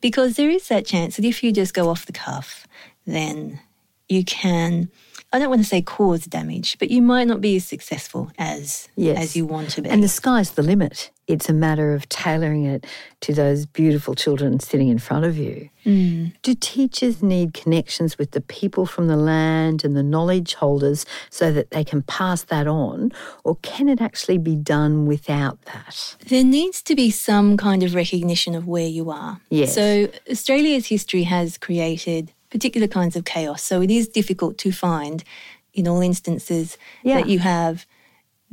because 0.00 0.36
there 0.36 0.50
is 0.50 0.68
that 0.68 0.84
chance 0.86 1.16
that 1.16 1.24
if 1.24 1.42
you 1.42 1.52
just 1.52 1.72
go 1.74 1.88
off 1.88 2.04
the 2.06 2.12
cuff, 2.12 2.66
then 3.06 3.60
you 4.08 4.24
can. 4.24 4.90
I 5.32 5.38
don't 5.38 5.48
want 5.48 5.62
to 5.62 5.68
say 5.68 5.82
cause 5.82 6.26
damage, 6.26 6.78
but 6.78 6.90
you 6.90 7.02
might 7.02 7.26
not 7.26 7.40
be 7.40 7.56
as 7.56 7.64
successful 7.64 8.30
as 8.38 8.88
Yes. 8.94 9.18
as 9.18 9.36
you 9.36 9.46
want 9.46 9.70
to 9.70 9.82
be. 9.82 9.88
And 9.88 10.02
the 10.02 10.08
sky's 10.08 10.50
the 10.52 10.62
limit 10.62 11.10
It's 11.26 11.48
a 11.48 11.54
matter 11.54 11.94
of 11.94 12.08
tailoring 12.08 12.64
it 12.66 12.86
to 13.22 13.32
those 13.32 13.64
beautiful 13.64 14.14
children 14.14 14.60
sitting 14.60 14.88
in 14.88 14.98
front 14.98 15.24
of 15.24 15.38
you. 15.38 15.70
Mm. 15.86 16.32
Do 16.42 16.54
teachers 16.54 17.22
need 17.22 17.54
connections 17.54 18.18
with 18.18 18.32
the 18.32 18.40
people 18.42 18.84
from 18.84 19.06
the 19.06 19.16
land 19.16 19.84
and 19.84 19.96
the 19.96 20.02
knowledge 20.02 20.54
holders 20.54 21.06
so 21.30 21.50
that 21.52 21.70
they 21.70 21.82
can 21.84 22.02
pass 22.02 22.42
that 22.44 22.66
on? 22.66 23.10
Or 23.42 23.56
can 23.62 23.88
it 23.88 24.00
actually 24.02 24.38
be 24.38 24.54
done 24.54 25.06
without 25.06 25.60
that? 25.62 26.16
There 26.28 26.44
needs 26.44 26.82
to 26.82 26.94
be 26.94 27.10
some 27.10 27.56
kind 27.56 27.82
of 27.82 27.94
recognition 27.94 28.54
of 28.54 28.66
where 28.66 28.86
you 28.86 29.10
are. 29.10 29.40
Yes. 29.48 29.74
So 29.74 30.08
Australia's 30.30 30.88
history 30.88 31.22
has 31.22 31.56
created 31.56 32.32
particular 32.50 32.86
kinds 32.86 33.16
of 33.16 33.24
chaos. 33.24 33.62
So 33.62 33.80
it 33.80 33.90
is 33.90 34.08
difficult 34.08 34.58
to 34.58 34.72
find 34.72 35.24
in 35.72 35.88
all 35.88 36.00
instances 36.02 36.76
Yeah. 37.02 37.16
that 37.16 37.28
you 37.28 37.40
have 37.40 37.86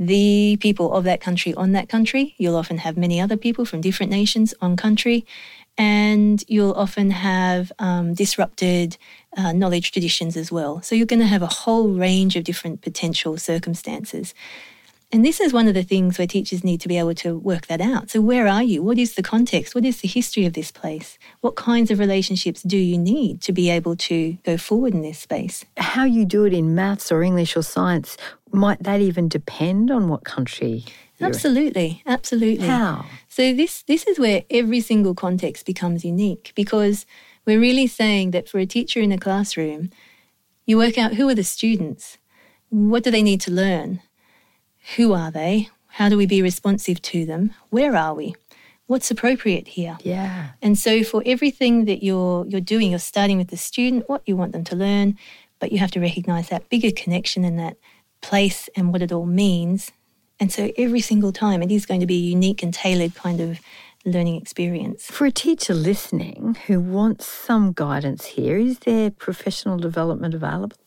the 0.01 0.57
people 0.59 0.91
of 0.93 1.03
that 1.03 1.21
country 1.21 1.53
on 1.53 1.73
that 1.73 1.87
country. 1.87 2.33
You'll 2.39 2.55
often 2.55 2.79
have 2.79 2.97
many 2.97 3.21
other 3.21 3.37
people 3.37 3.65
from 3.65 3.81
different 3.81 4.11
nations 4.11 4.51
on 4.59 4.75
country. 4.75 5.25
And 5.77 6.43
you'll 6.47 6.73
often 6.73 7.11
have 7.11 7.71
um, 7.77 8.15
disrupted 8.15 8.97
uh, 9.37 9.53
knowledge 9.53 9.91
traditions 9.91 10.35
as 10.35 10.51
well. 10.51 10.81
So 10.81 10.95
you're 10.95 11.05
going 11.05 11.19
to 11.19 11.27
have 11.27 11.43
a 11.43 11.47
whole 11.47 11.89
range 11.89 12.35
of 12.35 12.43
different 12.43 12.81
potential 12.81 13.37
circumstances. 13.37 14.33
And 15.13 15.25
this 15.25 15.41
is 15.41 15.51
one 15.51 15.67
of 15.67 15.73
the 15.73 15.83
things 15.83 16.17
where 16.17 16.27
teachers 16.27 16.63
need 16.63 16.79
to 16.81 16.87
be 16.87 16.97
able 16.97 17.13
to 17.15 17.37
work 17.37 17.67
that 17.67 17.81
out. 17.81 18.09
So, 18.09 18.21
where 18.21 18.47
are 18.47 18.63
you? 18.63 18.81
What 18.81 18.97
is 18.97 19.15
the 19.15 19.23
context? 19.23 19.75
What 19.75 19.83
is 19.83 19.99
the 19.99 20.07
history 20.07 20.45
of 20.45 20.53
this 20.53 20.71
place? 20.71 21.19
What 21.41 21.55
kinds 21.55 21.91
of 21.91 21.99
relationships 21.99 22.61
do 22.61 22.77
you 22.77 22.97
need 22.97 23.41
to 23.41 23.51
be 23.51 23.69
able 23.69 23.97
to 23.97 24.37
go 24.43 24.57
forward 24.57 24.93
in 24.93 25.01
this 25.01 25.19
space? 25.19 25.65
How 25.75 26.05
you 26.05 26.23
do 26.23 26.45
it 26.45 26.53
in 26.53 26.75
maths 26.75 27.11
or 27.11 27.23
English 27.23 27.57
or 27.57 27.61
science, 27.61 28.15
might 28.53 28.83
that 28.83 29.01
even 29.01 29.27
depend 29.27 29.91
on 29.91 30.07
what 30.07 30.23
country? 30.23 30.85
in? 31.21 31.25
Absolutely, 31.25 32.03
absolutely. 32.05 32.67
How? 32.67 33.05
So 33.27 33.53
this 33.53 33.83
this 33.83 34.05
is 34.07 34.19
where 34.19 34.43
every 34.49 34.79
single 34.79 35.13
context 35.13 35.65
becomes 35.65 36.03
unique 36.03 36.51
because 36.55 37.05
we're 37.45 37.59
really 37.59 37.87
saying 37.87 38.31
that 38.31 38.49
for 38.49 38.59
a 38.59 38.65
teacher 38.65 38.99
in 38.99 39.11
a 39.11 39.17
classroom, 39.17 39.89
you 40.65 40.77
work 40.77 40.97
out 40.97 41.15
who 41.15 41.27
are 41.29 41.35
the 41.35 41.43
students, 41.43 42.17
what 42.69 43.03
do 43.03 43.11
they 43.11 43.23
need 43.23 43.41
to 43.41 43.51
learn, 43.51 44.01
who 44.95 45.13
are 45.13 45.31
they, 45.31 45.69
how 45.87 46.09
do 46.09 46.17
we 46.17 46.25
be 46.25 46.41
responsive 46.41 47.01
to 47.01 47.25
them, 47.25 47.53
where 47.69 47.95
are 47.95 48.13
we, 48.13 48.35
what's 48.87 49.09
appropriate 49.09 49.69
here. 49.69 49.97
Yeah. 50.03 50.49
And 50.61 50.77
so 50.77 51.03
for 51.03 51.23
everything 51.25 51.85
that 51.85 52.03
you're 52.03 52.45
you're 52.47 52.61
doing, 52.61 52.89
you're 52.89 52.99
starting 52.99 53.37
with 53.37 53.47
the 53.47 53.57
student, 53.57 54.09
what 54.09 54.21
you 54.25 54.35
want 54.35 54.51
them 54.51 54.63
to 54.65 54.75
learn, 54.75 55.17
but 55.59 55.71
you 55.71 55.79
have 55.79 55.91
to 55.91 55.99
recognize 55.99 56.49
that 56.49 56.69
bigger 56.69 56.91
connection 56.91 57.43
and 57.43 57.57
that 57.57 57.77
place 58.21 58.69
and 58.75 58.91
what 58.91 59.01
it 59.01 59.11
all 59.11 59.25
means. 59.25 59.91
And 60.39 60.51
so 60.51 60.71
every 60.77 61.01
single 61.01 61.31
time 61.31 61.61
it 61.61 61.71
is 61.71 61.85
going 61.85 62.01
to 62.01 62.05
be 62.05 62.15
a 62.15 62.31
unique 62.35 62.63
and 62.63 62.73
tailored 62.73 63.15
kind 63.15 63.39
of 63.39 63.59
learning 64.03 64.35
experience. 64.41 65.05
For 65.05 65.25
a 65.25 65.31
teacher 65.31 65.73
listening 65.73 66.57
who 66.67 66.79
wants 66.79 67.25
some 67.27 67.71
guidance 67.71 68.25
here, 68.25 68.57
is 68.57 68.79
there 68.79 69.11
professional 69.11 69.77
development 69.77 70.33
available? 70.33 70.77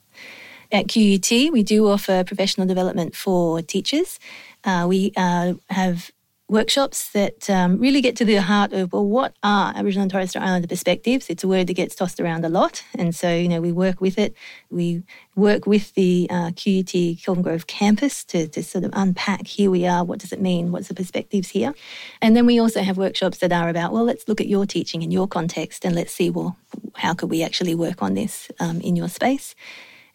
At 0.75 0.89
QUT, 0.89 1.53
we 1.53 1.63
do 1.63 1.87
offer 1.87 2.25
professional 2.25 2.67
development 2.67 3.15
for 3.15 3.63
teachers. 3.63 4.19
Uh, 4.65 4.87
we 4.89 5.13
uh, 5.17 5.55
have 5.71 6.11
workshops 6.49 7.13
that 7.13 7.49
um, 7.49 7.79
really 7.79 8.01
get 8.01 8.17
to 8.17 8.25
the 8.25 8.35
heart 8.43 8.73
of 8.73 8.93
well, 8.93 9.07
what 9.07 9.37
are 9.45 9.73
Aboriginal 9.77 10.03
and 10.03 10.11
Torres 10.11 10.31
Strait 10.31 10.43
Islander 10.43 10.67
perspectives? 10.67 11.31
It's 11.31 11.45
a 11.45 11.49
word 11.49 11.69
that 11.69 11.75
gets 11.75 11.95
tossed 11.95 12.19
around 12.19 12.45
a 12.45 12.49
lot, 12.49 12.83
and 12.99 13.15
so 13.15 13.33
you 13.33 13.49
know 13.49 13.61
we 13.61 13.71
work 13.71 14.01
with 14.01 14.19
it. 14.19 14.35
We 14.69 15.05
work 15.37 15.65
with 15.65 15.95
the 15.95 16.27
uh, 16.29 16.51
QUT 16.51 17.23
Kelvin 17.23 17.45
Grove 17.45 17.69
campus 17.69 18.25
to, 18.25 18.49
to 18.49 18.61
sort 18.65 18.83
of 18.83 18.91
unpack. 18.95 19.47
Here 19.47 19.71
we 19.71 19.87
are. 19.87 20.03
What 20.03 20.19
does 20.19 20.33
it 20.33 20.41
mean? 20.41 20.73
What's 20.73 20.89
the 20.89 20.95
perspectives 20.95 21.51
here? 21.51 21.73
And 22.21 22.35
then 22.35 22.47
we 22.47 22.59
also 22.59 22.83
have 22.83 22.99
workshops 22.99 23.39
that 23.39 23.53
are 23.53 23.69
about 23.69 23.93
well, 23.93 24.03
let's 24.03 24.27
look 24.27 24.41
at 24.41 24.49
your 24.49 24.67
teaching 24.67 25.03
in 25.03 25.13
your 25.13 25.29
context, 25.29 25.85
and 25.85 25.95
let's 25.95 26.13
see 26.13 26.31
well 26.31 26.57
how 26.97 27.15
could 27.15 27.31
we 27.31 27.45
actually 27.45 27.77
work 27.77 28.03
on 28.03 28.15
this 28.15 28.51
um, 28.59 28.81
in 28.81 28.97
your 28.97 29.09
space. 29.09 29.55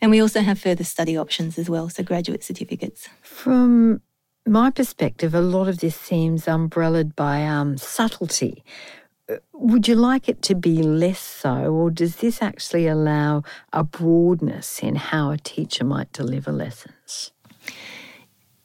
And 0.02 0.12
we 0.12 0.22
also 0.22 0.42
have 0.42 0.60
further 0.60 0.84
study 0.84 1.18
options 1.18 1.58
as 1.58 1.70
well, 1.70 1.90
so 1.90 2.04
graduate 2.04 2.44
certificates. 2.44 3.10
From 3.22 4.02
my 4.46 4.72
perspective, 4.72 5.36
a 5.36 5.42
lot 5.42 5.68
of 5.68 5.80
this 5.80 5.96
seems 5.96 6.48
umbrellaed 6.48 7.16
by 7.16 7.46
um, 7.46 7.78
subtlety. 7.78 8.64
Uh, 9.30 9.36
Would 9.54 9.88
you 9.88 9.96
like 9.96 10.30
it 10.30 10.42
to 10.44 10.56
be 10.56 10.82
less 10.82 11.20
so, 11.20 11.74
or 11.74 11.92
does 11.92 12.18
this 12.18 12.42
actually 12.42 12.88
allow 12.88 13.44
a 13.74 13.84
broadness 13.84 14.80
in 14.82 14.96
how 14.96 15.32
a 15.32 15.38
teacher 15.38 15.84
might 15.84 16.12
deliver 16.14 16.52
lessons? 16.52 17.32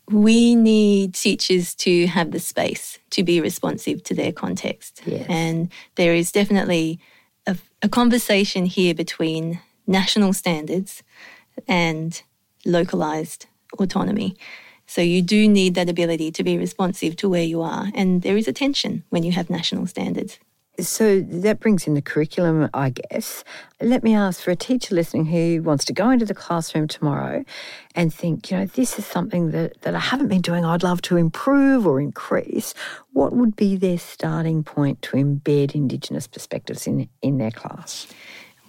We 0.09 0.55
need 0.55 1.15
teachers 1.15 1.75
to 1.77 2.07
have 2.07 2.31
the 2.31 2.41
space 2.41 2.99
to 3.11 3.25
be 3.25 3.41
responsive 3.41 4.03
to 4.05 4.15
their 4.15 4.33
context. 4.33 5.03
Yes. 5.07 5.27
And 5.29 5.71
there 5.97 6.15
is 6.15 6.31
definitely 6.31 7.01
a, 7.47 7.57
a 7.83 7.89
conversation 7.89 8.67
here 8.67 8.95
between 8.95 9.61
national 9.87 10.33
standards 10.33 11.03
and 11.69 12.23
localized 12.65 13.47
autonomy. 13.79 14.37
So 14.87 15.01
you 15.01 15.23
do 15.23 15.49
need 15.49 15.75
that 15.75 15.89
ability 15.89 16.31
to 16.33 16.45
be 16.45 16.59
responsive 16.59 17.17
to 17.17 17.29
where 17.29 17.43
you 17.43 17.63
are. 17.63 17.89
And 17.95 18.23
there 18.23 18.37
is 18.37 18.49
a 18.49 18.53
tension 18.53 19.05
when 19.11 19.23
you 19.23 19.33
have 19.33 19.49
national 19.49 19.87
standards. 19.87 20.39
So 20.81 21.21
that 21.21 21.61
brings 21.61 21.87
in 21.87 21.95
the 21.95 22.03
curriculum, 22.03 22.69
I 22.75 22.91
guess. 22.91 23.45
Let 23.81 24.03
me 24.03 24.13
ask 24.13 24.43
for 24.43 24.51
a 24.51 24.57
teacher 24.57 24.93
listening 24.93 25.27
who 25.27 25.63
wants 25.63 25.85
to 25.85 25.93
go 25.93 26.11
into 26.11 26.25
the 26.25 26.35
classroom 26.35 26.89
tomorrow 26.89 27.45
and 27.95 28.13
think, 28.13 28.51
you 28.51 28.57
know, 28.57 28.67
this 28.67 28.99
is 28.99 29.07
something 29.07 29.53
that, 29.53 29.81
that 29.83 29.95
I 29.95 30.01
haven't 30.01 30.29
been 30.29 30.41
doing, 30.41 30.65
I'd 30.65 30.83
love 30.83 31.01
to 31.03 31.17
improve 31.17 31.87
or 31.87 32.01
increase. 32.01 32.75
What 33.13 33.33
would 33.35 33.55
be 33.55 33.77
their 33.77 33.99
starting 33.99 34.65
point 34.65 35.01
to 35.03 35.17
embed 35.17 35.77
Indigenous 35.77 36.27
perspectives 36.27 36.89
in, 36.89 37.09
in 37.23 37.39
their 37.39 37.53
class? 37.53 38.09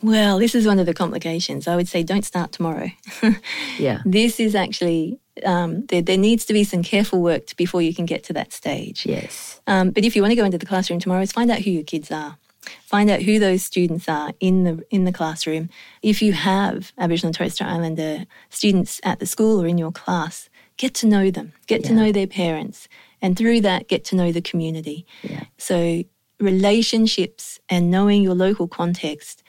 Well, 0.05 0.37
this 0.37 0.53
is 0.53 0.67
one 0.67 0.77
of 0.77 0.85
the 0.85 0.93
complications. 0.93 1.67
I 1.67 1.75
would 1.75 1.87
say 1.87 2.03
don't 2.03 2.23
start 2.23 2.51
tomorrow. 2.51 2.91
Yeah. 3.79 4.01
This 4.05 4.39
is 4.39 4.55
actually, 4.55 5.19
um, 5.43 5.85
there, 5.87 6.01
there 6.01 6.17
needs 6.17 6.45
to 6.45 6.53
be 6.53 6.63
some 6.63 6.81
careful 6.81 7.21
work 7.21 7.55
before 7.57 7.81
you 7.81 7.93
can 7.93 8.05
get 8.05 8.23
to 8.25 8.33
that 8.33 8.53
stage. 8.53 9.05
Yes. 9.05 9.59
Um, 9.67 9.89
but 9.89 10.05
if 10.05 10.15
you 10.15 10.21
want 10.21 10.31
to 10.31 10.35
go 10.35 10.45
into 10.45 10.57
the 10.57 10.65
classroom 10.65 10.99
tomorrow, 10.99 11.21
is 11.21 11.31
find 11.31 11.51
out 11.51 11.59
who 11.59 11.71
your 11.71 11.83
kids 11.83 12.11
are. 12.11 12.37
Find 12.85 13.09
out 13.09 13.23
who 13.23 13.39
those 13.39 13.63
students 13.63 14.07
are 14.07 14.31
in 14.39 14.63
the 14.63 14.83
in 14.89 15.03
the 15.03 15.11
classroom. 15.11 15.69
If 16.01 16.21
you 16.21 16.33
have 16.33 16.93
Aboriginal 16.97 17.29
and 17.29 17.35
Torres 17.35 17.53
Strait 17.55 17.67
Islander 17.67 18.25
students 18.49 19.01
at 19.03 19.19
the 19.19 19.25
school 19.25 19.61
or 19.61 19.67
in 19.67 19.77
your 19.77 19.91
class, 19.91 20.49
get 20.77 20.93
to 20.95 21.07
know 21.07 21.31
them. 21.31 21.53
Get 21.67 21.83
to 21.85 21.93
know 21.93 22.11
their 22.11 22.27
parents, 22.27 22.87
and 23.21 23.37
through 23.37 23.61
that, 23.61 23.87
get 23.87 24.05
to 24.05 24.15
know 24.15 24.31
the 24.31 24.41
community. 24.41 25.05
Yeah. 25.21 25.43
So 25.57 26.03
relationships 26.39 27.59
and 27.69 27.89
knowing 27.89 28.21
your 28.21 28.35
local 28.35 28.67
context 28.67 29.43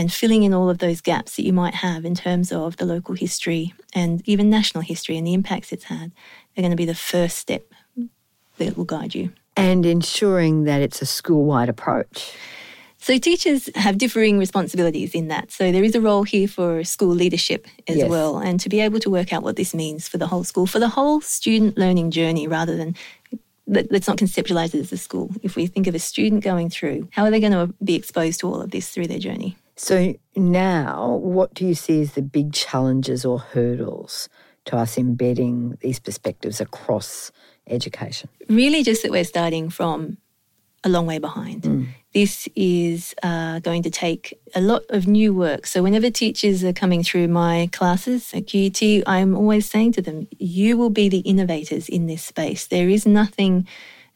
and 0.00 0.10
filling 0.10 0.44
in 0.44 0.54
all 0.54 0.70
of 0.70 0.78
those 0.78 1.02
gaps 1.02 1.36
that 1.36 1.44
you 1.44 1.52
might 1.52 1.74
have 1.74 2.06
in 2.06 2.14
terms 2.14 2.50
of 2.52 2.78
the 2.78 2.86
local 2.86 3.14
history 3.14 3.74
and 3.92 4.26
even 4.26 4.48
national 4.48 4.80
history 4.82 5.18
and 5.18 5.26
the 5.26 5.34
impacts 5.34 5.72
it's 5.72 5.84
had 5.84 6.10
are 6.56 6.62
going 6.62 6.70
to 6.70 6.76
be 6.76 6.86
the 6.86 6.94
first 6.94 7.36
step 7.36 7.70
that 8.56 8.78
will 8.78 8.86
guide 8.86 9.14
you. 9.14 9.30
And 9.58 9.84
ensuring 9.84 10.64
that 10.64 10.80
it's 10.80 11.02
a 11.02 11.06
school 11.06 11.44
wide 11.44 11.68
approach. 11.68 12.32
So 12.96 13.18
teachers 13.18 13.68
have 13.74 13.98
differing 13.98 14.38
responsibilities 14.38 15.14
in 15.14 15.28
that. 15.28 15.52
So 15.52 15.70
there 15.70 15.84
is 15.84 15.94
a 15.94 16.00
role 16.00 16.22
here 16.22 16.48
for 16.48 16.82
school 16.82 17.14
leadership 17.14 17.66
as 17.86 17.98
Yes. 17.98 18.08
well, 18.08 18.38
and 18.38 18.58
to 18.60 18.70
be 18.70 18.80
able 18.80 19.00
to 19.00 19.10
work 19.10 19.34
out 19.34 19.42
what 19.42 19.56
this 19.56 19.74
means 19.74 20.08
for 20.08 20.16
the 20.16 20.28
whole 20.28 20.44
school, 20.44 20.66
for 20.66 20.78
the 20.78 20.88
whole 20.88 21.20
student 21.20 21.76
learning 21.76 22.10
journey, 22.10 22.48
rather 22.48 22.74
than 22.74 22.96
let- 23.66 23.92
let's 23.92 24.08
not 24.08 24.16
conceptualize 24.16 24.74
it 24.74 24.80
as 24.80 24.92
a 24.92 24.96
school. 24.96 25.30
If 25.42 25.56
we 25.56 25.66
think 25.66 25.86
of 25.86 25.94
a 25.94 25.98
student 25.98 26.42
going 26.42 26.70
through, 26.70 27.08
how 27.12 27.24
are 27.24 27.30
they 27.30 27.40
going 27.40 27.52
to 27.52 27.74
be 27.84 27.96
exposed 27.96 28.40
to 28.40 28.48
all 28.48 28.62
of 28.62 28.70
this 28.70 28.88
through 28.88 29.06
their 29.06 29.18
journey? 29.18 29.56
So 29.82 30.14
now, 30.36 31.18
what 31.22 31.54
do 31.54 31.66
you 31.66 31.74
see 31.74 32.02
as 32.02 32.12
the 32.12 32.20
big 32.20 32.52
challenges 32.52 33.24
or 33.24 33.38
hurdles 33.38 34.28
to 34.66 34.76
us 34.76 34.98
embedding 34.98 35.78
these 35.80 35.98
perspectives 35.98 36.60
across 36.60 37.32
education? 37.66 38.28
really 38.50 38.82
just 38.82 39.02
that 39.02 39.10
we're 39.10 39.24
starting 39.24 39.70
from 39.70 40.18
a 40.84 40.90
long 40.90 41.06
way 41.06 41.18
behind. 41.18 41.88
This 42.12 42.46
is 42.54 43.14
uh, 43.22 43.60
going 43.60 43.82
to 43.84 43.90
take 43.90 44.38
a 44.54 44.60
lot 44.60 44.82
of 44.90 45.06
new 45.06 45.32
work. 45.32 45.66
So, 45.66 45.82
whenever 45.82 46.10
teachers 46.10 46.62
are 46.62 46.74
coming 46.74 47.02
through 47.02 47.28
my 47.28 47.70
classes 47.72 48.34
at 48.34 48.48
QUT, 48.48 49.02
I'm 49.06 49.34
always 49.34 49.70
saying 49.70 49.92
to 49.92 50.02
them, 50.02 50.28
you 50.38 50.76
will 50.76 50.90
be 50.90 51.08
the 51.08 51.20
innovators 51.20 51.88
in 51.88 52.06
this 52.06 52.22
space. 52.22 52.66
There 52.66 52.90
is 52.90 53.06
nothing, 53.06 53.66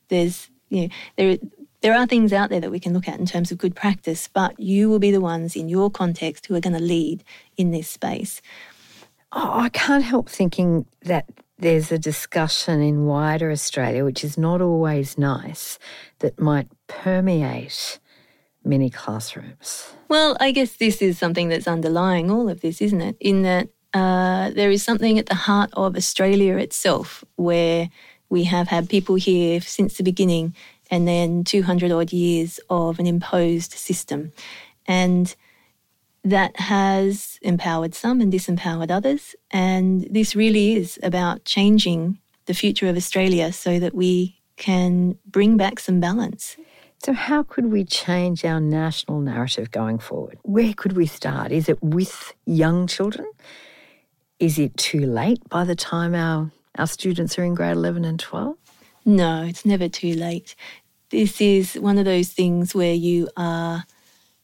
there's, 0.08 0.50
you 0.68 0.82
know, 0.82 0.88
there, 1.16 1.38
there 1.84 1.94
are 1.94 2.06
things 2.06 2.32
out 2.32 2.48
there 2.48 2.60
that 2.60 2.70
we 2.70 2.80
can 2.80 2.94
look 2.94 3.06
at 3.06 3.20
in 3.20 3.26
terms 3.26 3.52
of 3.52 3.58
good 3.58 3.76
practice, 3.76 4.26
but 4.26 4.58
you 4.58 4.88
will 4.88 4.98
be 4.98 5.10
the 5.10 5.20
ones 5.20 5.54
in 5.54 5.68
your 5.68 5.90
context 5.90 6.46
who 6.46 6.54
are 6.54 6.60
going 6.60 6.72
to 6.72 6.82
lead 6.82 7.22
in 7.58 7.72
this 7.72 7.90
space. 7.90 8.40
Oh, 9.32 9.60
I 9.60 9.68
can't 9.68 10.02
help 10.02 10.30
thinking 10.30 10.86
that 11.02 11.26
there's 11.58 11.92
a 11.92 11.98
discussion 11.98 12.80
in 12.80 13.04
wider 13.04 13.50
Australia, 13.50 14.02
which 14.02 14.24
is 14.24 14.38
not 14.38 14.62
always 14.62 15.18
nice, 15.18 15.78
that 16.20 16.40
might 16.40 16.68
permeate 16.86 17.98
many 18.64 18.88
classrooms. 18.88 19.92
Well, 20.08 20.38
I 20.40 20.52
guess 20.52 20.76
this 20.76 21.02
is 21.02 21.18
something 21.18 21.50
that's 21.50 21.68
underlying 21.68 22.30
all 22.30 22.48
of 22.48 22.62
this, 22.62 22.80
isn't 22.80 23.02
it? 23.02 23.18
In 23.20 23.42
that 23.42 23.68
uh, 23.92 24.52
there 24.52 24.70
is 24.70 24.82
something 24.82 25.18
at 25.18 25.26
the 25.26 25.34
heart 25.34 25.68
of 25.74 25.96
Australia 25.96 26.56
itself 26.56 27.24
where 27.36 27.90
we 28.30 28.44
have 28.44 28.68
had 28.68 28.88
people 28.88 29.16
here 29.16 29.60
since 29.60 29.98
the 29.98 30.02
beginning 30.02 30.54
and 30.90 31.08
then 31.08 31.44
200 31.44 31.90
odd 31.90 32.12
years 32.12 32.60
of 32.70 32.98
an 32.98 33.06
imposed 33.06 33.72
system. 33.72 34.32
And 34.86 35.34
that 36.24 36.58
has 36.58 37.38
empowered 37.42 37.94
some 37.94 38.20
and 38.20 38.32
disempowered 38.32 38.90
others. 38.90 39.34
And 39.50 40.06
this 40.10 40.34
really 40.34 40.74
is 40.74 40.98
about 41.02 41.44
changing 41.44 42.18
the 42.46 42.54
future 42.54 42.88
of 42.88 42.96
Australia 42.96 43.52
so 43.52 43.78
that 43.78 43.94
we 43.94 44.40
can 44.56 45.18
bring 45.26 45.56
back 45.56 45.80
some 45.80 46.00
balance. 46.00 46.56
So, 47.04 47.12
how 47.12 47.42
could 47.42 47.66
we 47.66 47.84
change 47.84 48.44
our 48.44 48.60
national 48.60 49.20
narrative 49.20 49.70
going 49.70 49.98
forward? 49.98 50.38
Where 50.42 50.72
could 50.72 50.96
we 50.96 51.06
start? 51.06 51.52
Is 51.52 51.68
it 51.68 51.82
with 51.82 52.32
young 52.46 52.86
children? 52.86 53.30
Is 54.38 54.58
it 54.58 54.76
too 54.76 55.00
late 55.00 55.46
by 55.50 55.64
the 55.64 55.74
time 55.74 56.14
our, 56.14 56.50
our 56.78 56.86
students 56.86 57.38
are 57.38 57.44
in 57.44 57.54
grade 57.54 57.76
11 57.76 58.04
and 58.04 58.18
12? 58.18 58.56
No, 59.04 59.44
it's 59.44 59.64
never 59.64 59.88
too 59.88 60.14
late. 60.14 60.54
This 61.10 61.40
is 61.40 61.74
one 61.74 61.98
of 61.98 62.04
those 62.04 62.28
things 62.28 62.74
where 62.74 62.94
you 62.94 63.28
are 63.36 63.84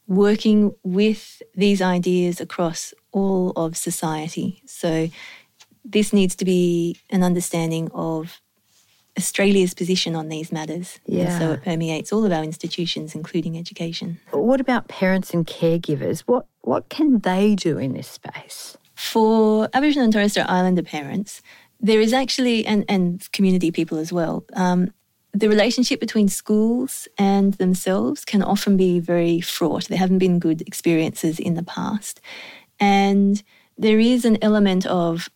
working 0.07 0.75
with 0.83 1.41
these 1.55 1.81
ideas 1.81 2.39
across 2.39 2.93
all 3.11 3.51
of 3.55 3.75
society. 3.75 4.61
So, 4.65 5.09
this 5.83 6.13
needs 6.13 6.35
to 6.35 6.45
be 6.45 6.97
an 7.09 7.23
understanding 7.23 7.89
of 7.93 8.39
Australia's 9.17 9.73
position 9.73 10.15
on 10.15 10.29
these 10.29 10.51
matters. 10.51 10.99
Yeah. 11.05 11.23
And 11.23 11.41
so 11.41 11.51
it 11.53 11.63
permeates 11.63 12.13
all 12.13 12.25
of 12.25 12.31
our 12.31 12.43
institutions, 12.43 13.15
including 13.15 13.57
education. 13.57 14.19
But 14.31 14.41
what 14.41 14.61
about 14.61 14.87
parents 14.87 15.33
and 15.33 15.45
caregivers? 15.45 16.21
What 16.21 16.45
what 16.61 16.89
can 16.89 17.19
they 17.19 17.55
do 17.55 17.77
in 17.77 17.93
this 17.93 18.07
space? 18.07 18.77
For 18.95 19.67
Aboriginal 19.73 20.05
and 20.05 20.13
Torres 20.13 20.31
Strait 20.31 20.45
Islander 20.47 20.83
parents, 20.83 21.41
there 21.81 21.99
is 21.99 22.13
actually, 22.13 22.65
and, 22.65 22.85
and 22.87 23.29
community 23.31 23.71
people 23.71 23.97
as 23.97 24.13
well, 24.13 24.45
um, 24.53 24.93
the 25.33 25.49
relationship 25.49 25.99
between 25.99 26.27
schools 26.27 27.07
and 27.17 27.53
themselves 27.55 28.25
can 28.25 28.43
often 28.43 28.77
be 28.77 28.99
very 28.99 29.41
fraught. 29.41 29.87
There 29.87 29.97
haven't 29.97 30.19
been 30.19 30.39
good 30.39 30.61
experiences 30.61 31.39
in 31.39 31.55
the 31.55 31.63
past. 31.63 32.19
And 32.79 33.41
there 33.77 33.99
is 33.99 34.25
an 34.25 34.37
element 34.41 34.85
of 34.85 35.29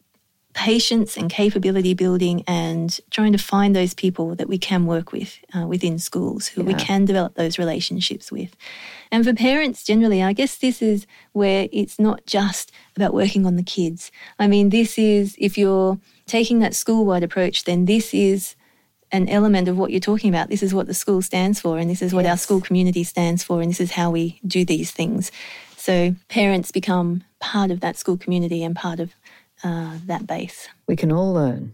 patience 0.55 1.17
and 1.17 1.29
capability 1.29 1.93
building 1.93 2.41
and 2.47 3.01
trying 3.11 3.33
to 3.33 3.37
find 3.37 3.75
those 3.75 3.93
people 3.93 4.35
that 4.35 4.47
we 4.47 4.57
can 4.57 4.85
work 4.85 5.11
with 5.11 5.37
uh, 5.53 5.67
within 5.67 5.99
schools 5.99 6.47
who 6.47 6.63
we 6.63 6.73
can 6.73 7.03
develop 7.03 7.35
those 7.35 7.59
relationships 7.59 8.31
with. 8.31 8.55
And 9.11 9.25
for 9.25 9.33
parents 9.33 9.83
generally, 9.83 10.23
I 10.23 10.31
guess 10.31 10.55
this 10.55 10.81
is 10.81 11.05
where 11.33 11.67
it's 11.73 11.99
not 11.99 12.25
just 12.25 12.71
about 12.95 13.13
working 13.13 13.45
on 13.45 13.57
the 13.57 13.63
kids. 13.63 14.11
I 14.39 14.47
mean, 14.47 14.69
this 14.69 14.97
is, 14.97 15.35
if 15.39 15.57
you're 15.57 15.99
taking 16.25 16.59
that 16.59 16.73
school 16.73 17.05
wide 17.05 17.23
approach, 17.23 17.65
then 17.65 17.83
this 17.83 18.13
is 18.13 18.55
an 19.11 19.27
element 19.27 19.67
of 19.67 19.77
what 19.77 19.91
you're 19.91 19.99
talking 19.99 20.29
about. 20.29 20.49
This 20.49 20.63
is 20.63 20.73
what 20.73 20.87
the 20.87 20.93
school 20.93 21.21
stands 21.21 21.59
for, 21.59 21.77
and 21.77 21.89
this 21.89 22.01
is 22.01 22.13
what 22.13 22.25
our 22.25 22.37
school 22.37 22.61
community 22.61 23.03
stands 23.03 23.43
for, 23.43 23.61
and 23.61 23.69
this 23.69 23.81
is 23.81 23.91
how 23.91 24.09
we 24.09 24.39
do 24.47 24.63
these 24.63 24.91
things. 24.91 25.31
So 25.75 26.15
parents 26.29 26.71
become 26.71 27.23
part 27.39 27.71
of 27.71 27.81
that 27.81 27.97
school 27.97 28.17
community 28.17 28.63
and 28.63 28.75
part 28.75 28.99
of 28.99 29.13
uh, 29.63 29.97
that 30.05 30.27
base. 30.27 30.67
We 30.87 30.95
can 30.95 31.11
all 31.11 31.33
learn. 31.33 31.73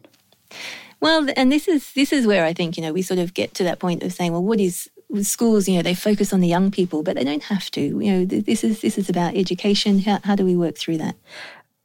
Well, 1.00 1.28
and 1.36 1.52
this 1.52 1.67
is 1.67 1.94
this 1.94 2.13
is 2.13 2.28
where 2.28 2.46
I 2.46 2.54
think 2.54 2.78
you 2.78 2.84
know 2.84 2.94
we 2.94 3.02
sort 3.02 3.20
of 3.20 3.34
get 3.34 3.54
to 3.56 3.63
that 3.63 3.80
point 3.80 4.04
of 4.04 4.13
saying, 4.13 4.32
well, 4.32 4.44
what 4.44 4.60
is 4.60 4.89
with 5.10 5.26
schools? 5.26 5.67
You 5.67 5.78
know, 5.78 5.82
they 5.82 5.96
focus 5.96 6.32
on 6.32 6.39
the 6.39 6.48
young 6.48 6.72
people, 6.72 7.04
but 7.04 7.15
they 7.15 7.24
don't 7.24 7.44
have 7.44 7.72
to. 7.72 7.82
You 7.82 8.12
know, 8.12 8.26
this 8.26 8.63
is 8.63 8.82
this 8.82 8.98
is 8.98 9.10
about 9.10 9.36
education. 9.36 10.00
How, 10.00 10.20
how 10.24 10.36
do 10.36 10.46
we 10.46 10.56
work 10.56 10.78
through 10.78 10.98
that? 10.98 11.15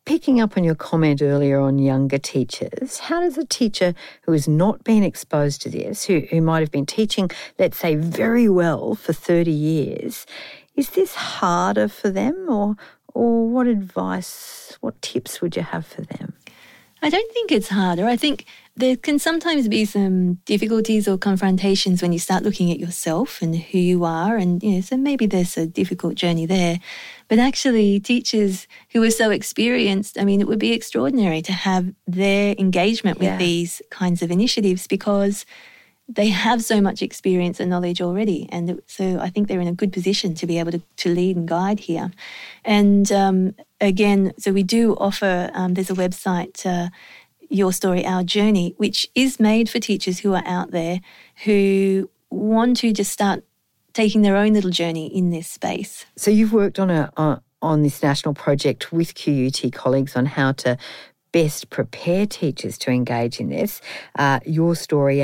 Picking 0.04 0.40
up 0.40 0.56
on 0.56 0.62
your 0.62 0.76
comment 0.76 1.20
earlier 1.20 1.59
on 1.59 1.80
younger 1.80 2.18
teachers, 2.18 2.98
how 2.98 3.20
does 3.20 3.37
a 3.37 3.44
teacher 3.44 3.92
who 4.22 4.30
has 4.32 4.46
not 4.46 4.85
been 4.85 5.02
exposed 5.02 5.61
to 5.62 5.68
this, 5.68 6.04
who, 6.04 6.20
who 6.30 6.40
might 6.40 6.61
have 6.61 6.70
been 6.70 6.87
teaching, 6.87 7.28
let's 7.59 7.76
say, 7.76 7.96
very 7.96 8.48
well 8.48 8.94
for 8.94 9.12
30 9.12 9.50
years, 9.50 10.24
is 10.76 10.90
this 10.90 11.16
harder 11.16 11.88
for 11.88 12.09
them 12.09 12.46
or, 12.48 12.76
or 13.16 13.48
what 13.48 13.66
advice, 13.66 14.76
what 14.81 15.00
tips 15.00 15.40
would 15.40 15.57
you 15.57 15.62
have 15.62 15.87
for 15.87 16.02
them? 16.02 16.35
I 17.02 17.11
don't 17.11 17.33
think 17.33 17.52
it's 17.52 17.68
harder. 17.68 18.07
I 18.07 18.16
think 18.16 18.46
there 18.74 18.96
can 18.96 19.18
sometimes 19.18 19.68
be 19.68 19.85
some 19.85 20.35
difficulties 20.44 21.07
or 21.07 21.16
confrontations 21.18 22.02
when 22.02 22.12
you 22.12 22.18
start 22.18 22.42
looking 22.42 22.70
at 22.70 22.81
yourself 22.81 23.40
and 23.42 23.55
who 23.55 23.79
you 23.79 24.05
are. 24.05 24.37
And, 24.37 24.62
you 24.62 24.72
know, 24.72 24.81
so 24.81 24.96
maybe 24.96 25.26
there's 25.26 25.57
a 25.57 25.66
difficult 25.66 26.14
journey 26.14 26.46
there. 26.46 26.79
But 27.29 27.38
actually, 27.38 28.00
teachers 28.00 28.66
who 28.92 29.02
are 29.02 29.11
so 29.11 29.31
experienced, 29.31 30.18
I 30.18 30.24
mean, 30.24 30.40
it 30.40 30.48
would 30.48 30.59
be 30.59 30.72
extraordinary 30.72 31.42
to 31.42 31.52
have 31.52 31.92
their 32.07 32.55
engagement 32.59 33.18
with 33.18 33.29
Yeah. 33.29 33.38
these 33.38 33.83
kinds 33.90 34.22
of 34.22 34.31
initiatives 34.31 34.87
because 34.87 35.44
they 36.08 36.28
have 36.28 36.62
so 36.62 36.80
much 36.80 37.02
experience 37.02 37.58
and 37.58 37.68
knowledge 37.68 38.00
already. 38.00 38.48
And 38.50 38.80
so 38.86 39.18
I 39.18 39.28
think 39.28 39.48
they're 39.48 39.60
in 39.60 39.68
a 39.68 39.72
good 39.72 39.92
position 39.92 40.34
to 40.34 40.46
be 40.46 40.58
able 40.58 40.72
to, 40.72 40.82
to 40.98 41.08
lead 41.12 41.36
and 41.36 41.48
guide 41.48 41.80
here. 41.80 42.12
And 42.64 43.10
um, 43.10 43.54
again, 43.80 44.32
so 44.38 44.52
we 44.52 44.62
do 44.62 44.94
offer, 44.94 45.50
um, 45.52 45.74
there's 45.74 45.90
a 45.90 45.94
website, 45.94 46.64
uh, 46.64 46.90
Your 47.48 47.72
Story, 47.72 48.06
Our 48.06 48.22
Journey, 48.22 48.74
which 48.76 49.08
is 49.14 49.40
made 49.40 49.68
for 49.68 49.80
teachers 49.80 50.20
who 50.20 50.34
are 50.34 50.44
out 50.46 50.70
there 50.70 51.00
who 51.44 52.08
want 52.30 52.76
to 52.78 52.92
just 52.92 53.12
start 53.12 53.44
taking 53.92 54.22
their 54.22 54.36
own 54.36 54.52
little 54.52 54.70
journey 54.70 55.06
in 55.06 55.30
this 55.30 55.48
space. 55.48 56.06
So 56.16 56.30
you've 56.30 56.52
worked 56.52 56.78
on 56.78 56.90
a 56.90 57.10
on, 57.16 57.40
on 57.62 57.82
this 57.82 58.02
national 58.02 58.34
project 58.34 58.92
with 58.92 59.14
QUT 59.14 59.72
colleagues 59.72 60.14
on 60.14 60.26
how 60.26 60.52
to 60.52 60.76
best 61.37 61.68
prepare 61.68 62.25
teachers 62.27 62.79
to 62.79 62.90
engage 62.90 63.40
in 63.40 63.51
this. 63.51 63.83
Uh, 64.18 64.40
your 64.46 64.75
story, 64.75 65.18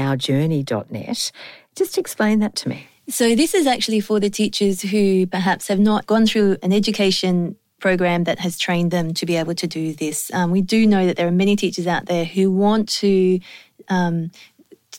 Just 1.74 1.96
explain 1.96 2.40
that 2.40 2.54
to 2.56 2.68
me. 2.68 2.86
So, 3.08 3.34
this 3.34 3.54
is 3.54 3.66
actually 3.66 4.00
for 4.00 4.20
the 4.20 4.28
teachers 4.28 4.82
who 4.82 5.26
perhaps 5.26 5.68
have 5.68 5.80
not 5.80 6.06
gone 6.06 6.26
through 6.26 6.58
an 6.62 6.72
education 6.72 7.56
program 7.80 8.24
that 8.24 8.38
has 8.40 8.58
trained 8.58 8.90
them 8.90 9.14
to 9.14 9.24
be 9.26 9.36
able 9.36 9.54
to 9.54 9.66
do 9.66 9.92
this. 9.94 10.30
Um, 10.34 10.50
we 10.50 10.60
do 10.60 10.86
know 10.86 11.06
that 11.06 11.16
there 11.16 11.26
are 11.26 11.38
many 11.44 11.56
teachers 11.56 11.86
out 11.86 12.04
there 12.06 12.26
who 12.26 12.50
want 12.50 12.88
to. 13.00 13.40
Um, 13.88 14.30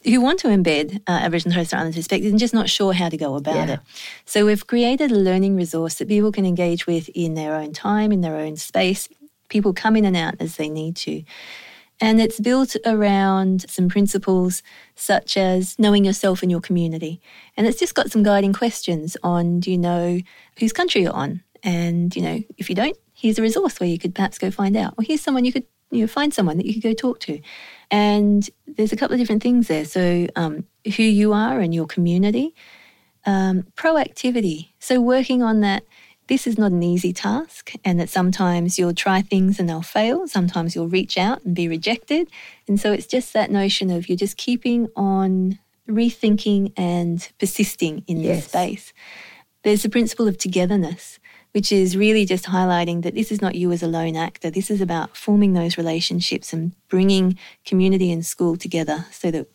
who 0.03 0.19
want 0.19 0.37
to 0.39 0.47
embed 0.49 0.97
uh, 1.07 1.11
Aboriginal 1.25 1.51
and 1.51 1.53
Torres 1.55 1.67
Strait 1.67 1.79
Islander 1.79 1.95
perspectives 1.95 2.31
and 2.31 2.39
just 2.39 2.53
not 2.53 2.69
sure 2.69 2.91
how 2.91 3.07
to 3.07 3.15
go 3.15 3.35
about 3.35 3.55
Yeah. 3.55 3.73
it. 3.75 3.79
So 4.25 4.45
we've 4.47 4.65
created 4.67 5.11
a 5.11 5.15
learning 5.15 5.55
resource 5.55 5.95
that 5.99 6.09
people 6.09 6.31
can 6.33 6.45
engage 6.45 6.85
with 6.87 7.07
in 7.15 7.35
their 7.35 7.53
own 7.55 7.71
time, 7.71 8.11
in 8.11 8.19
their 8.19 8.35
own 8.35 8.57
space. 8.57 9.07
People 9.53 9.71
come 9.71 9.95
in 9.95 10.03
and 10.03 10.17
out 10.17 10.33
as 10.39 10.55
they 10.55 10.67
need 10.67 10.95
to. 10.95 11.23
And 12.01 12.19
it's 12.19 12.39
built 12.39 12.75
around 12.87 13.69
some 13.69 13.87
principles 13.87 14.63
such 14.95 15.37
as 15.37 15.77
knowing 15.77 16.03
yourself 16.03 16.41
and 16.41 16.49
your 16.49 16.59
community. 16.59 17.21
And 17.55 17.67
it's 17.67 17.79
just 17.79 17.93
got 17.93 18.11
some 18.11 18.23
guiding 18.23 18.51
questions 18.51 19.15
on 19.21 19.59
do 19.59 19.69
you 19.69 19.77
know 19.77 20.19
whose 20.57 20.73
country 20.73 21.03
you're 21.03 21.13
on? 21.13 21.43
And, 21.61 22.15
you 22.15 22.23
know, 22.23 22.41
if 22.57 22.67
you 22.67 22.75
don't, 22.75 22.97
here's 23.13 23.37
a 23.37 23.43
resource 23.43 23.79
where 23.79 23.87
you 23.87 23.99
could 23.99 24.15
perhaps 24.15 24.39
go 24.39 24.49
find 24.49 24.75
out. 24.75 24.95
Or 24.97 25.03
here's 25.03 25.21
someone 25.21 25.45
you 25.45 25.53
could, 25.53 25.67
you 25.91 26.01
know, 26.01 26.07
find 26.07 26.33
someone 26.33 26.57
that 26.57 26.65
you 26.65 26.73
could 26.73 26.81
go 26.81 26.93
talk 26.93 27.19
to. 27.21 27.39
And 27.91 28.49
there's 28.65 28.91
a 28.91 28.95
couple 28.97 29.13
of 29.13 29.19
different 29.19 29.43
things 29.43 29.67
there. 29.67 29.85
So, 29.85 30.25
um, 30.35 30.65
who 30.97 31.03
you 31.03 31.31
are 31.31 31.59
and 31.59 31.75
your 31.75 31.85
community, 31.85 32.55
um, 33.27 33.67
proactivity. 33.75 34.69
So, 34.79 34.99
working 34.99 35.43
on 35.43 35.61
that, 35.61 35.83
this 36.27 36.47
is 36.47 36.57
not 36.57 36.71
an 36.71 36.83
easy 36.83 37.13
task, 37.13 37.73
and 37.83 37.99
that 37.99 38.09
sometimes 38.09 38.79
you'll 38.79 38.93
try 38.93 39.21
things 39.21 39.59
and 39.59 39.67
they'll 39.67 39.81
fail. 39.81 40.27
Sometimes 40.27 40.73
you'll 40.75 40.87
reach 40.89 41.17
out 41.17 41.43
and 41.43 41.53
be 41.55 41.67
rejected. 41.67 42.29
And 42.67 42.79
so, 42.79 42.91
it's 42.93 43.07
just 43.07 43.33
that 43.33 43.51
notion 43.51 43.91
of 43.91 44.07
you're 44.07 44.17
just 44.17 44.37
keeping 44.37 44.87
on 44.95 45.59
rethinking 45.89 46.71
and 46.77 47.27
persisting 47.39 48.03
in 48.07 48.17
Yes. 48.21 48.35
this 48.37 48.45
space. 48.45 48.93
There's 49.63 49.83
the 49.83 49.89
principle 49.89 50.27
of 50.27 50.37
togetherness, 50.37 51.19
which 51.51 51.71
is 51.71 51.95
really 51.97 52.25
just 52.25 52.45
highlighting 52.45 53.03
that 53.03 53.15
this 53.15 53.31
is 53.31 53.41
not 53.41 53.55
you 53.55 53.71
as 53.71 53.83
a 53.83 53.87
lone 53.87 54.15
actor. 54.15 54.49
This 54.49 54.71
is 54.71 54.81
about 54.81 55.15
forming 55.15 55.53
those 55.53 55.77
relationships 55.77 56.51
and 56.53 56.71
bringing 56.89 57.37
community 57.65 58.11
and 58.11 58.25
school 58.25 58.55
together 58.57 59.05
so 59.11 59.29
that 59.31 59.47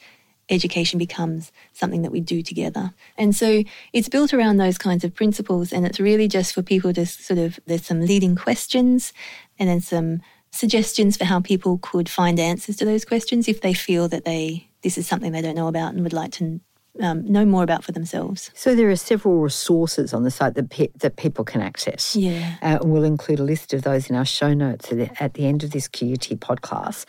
education 0.50 0.98
becomes 0.98 1.52
something 1.72 2.02
that 2.02 2.12
we 2.12 2.20
do 2.20 2.42
together. 2.42 2.92
And 3.16 3.34
so 3.34 3.62
it's 3.92 4.08
built 4.08 4.32
around 4.32 4.56
those 4.56 4.78
kinds 4.78 5.04
of 5.04 5.14
principles, 5.14 5.72
and 5.72 5.86
it's 5.86 6.00
really 6.00 6.28
just 6.28 6.54
for 6.54 6.62
people 6.62 6.92
to 6.94 7.06
sort 7.06 7.38
of, 7.38 7.60
there's 7.66 7.86
some 7.86 8.00
leading 8.00 8.36
questions 8.36 9.12
and 9.58 9.68
then 9.68 9.80
some 9.80 10.20
suggestions 10.50 11.16
for 11.16 11.24
how 11.24 11.40
people 11.40 11.78
could 11.82 12.08
find 12.08 12.40
answers 12.40 12.76
to 12.76 12.84
those 12.84 13.04
questions 13.04 13.48
if 13.48 13.60
they 13.60 13.74
feel 13.74 14.08
that 14.08 14.24
they 14.24 14.68
this 14.82 14.96
is 14.96 15.06
something 15.06 15.32
they 15.32 15.42
don't 15.42 15.56
know 15.56 15.68
about 15.68 15.92
and 15.92 16.02
would 16.02 16.12
like 16.12 16.32
to 16.32 16.60
um, 17.00 17.24
know 17.30 17.44
more 17.44 17.62
about 17.62 17.84
for 17.84 17.92
themselves. 17.92 18.50
So 18.54 18.74
there 18.74 18.90
are 18.90 18.96
several 18.96 19.38
resources 19.40 20.12
on 20.12 20.24
the 20.24 20.30
site 20.30 20.54
that 20.54 20.70
pe- 20.70 20.90
that 20.96 21.16
people 21.16 21.44
can 21.44 21.60
access. 21.60 22.16
Yeah. 22.16 22.56
Uh, 22.62 22.78
and 22.80 22.90
we'll 22.90 23.04
include 23.04 23.40
a 23.40 23.44
list 23.44 23.72
of 23.74 23.82
those 23.82 24.10
in 24.10 24.16
our 24.16 24.24
show 24.24 24.54
notes 24.54 24.90
at 24.90 24.98
the, 24.98 25.22
at 25.22 25.34
the 25.34 25.46
end 25.46 25.62
of 25.64 25.70
this 25.70 25.88
QUT 25.88 26.38
podcast. 26.40 27.06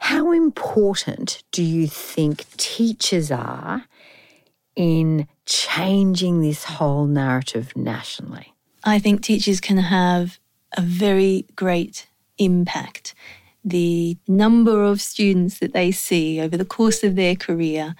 How 0.00 0.32
important 0.32 1.42
do 1.52 1.62
you 1.62 1.86
think 1.86 2.44
teachers 2.56 3.30
are 3.30 3.84
in 4.74 5.28
changing 5.46 6.40
this 6.40 6.64
whole 6.64 7.06
narrative 7.06 7.76
nationally? 7.76 8.54
I 8.82 8.98
think 8.98 9.22
teachers 9.22 9.60
can 9.60 9.76
have 9.78 10.38
a 10.76 10.80
very 10.80 11.46
great 11.54 12.08
impact. 12.38 13.14
the 13.64 14.16
number 14.26 14.84
of 14.84 15.00
students 15.00 15.58
that 15.58 15.72
they 15.72 15.90
see 15.92 16.40
over 16.40 16.56
the 16.56 16.64
course 16.64 17.04
of 17.04 17.14
their 17.14 17.36
career 17.36 17.94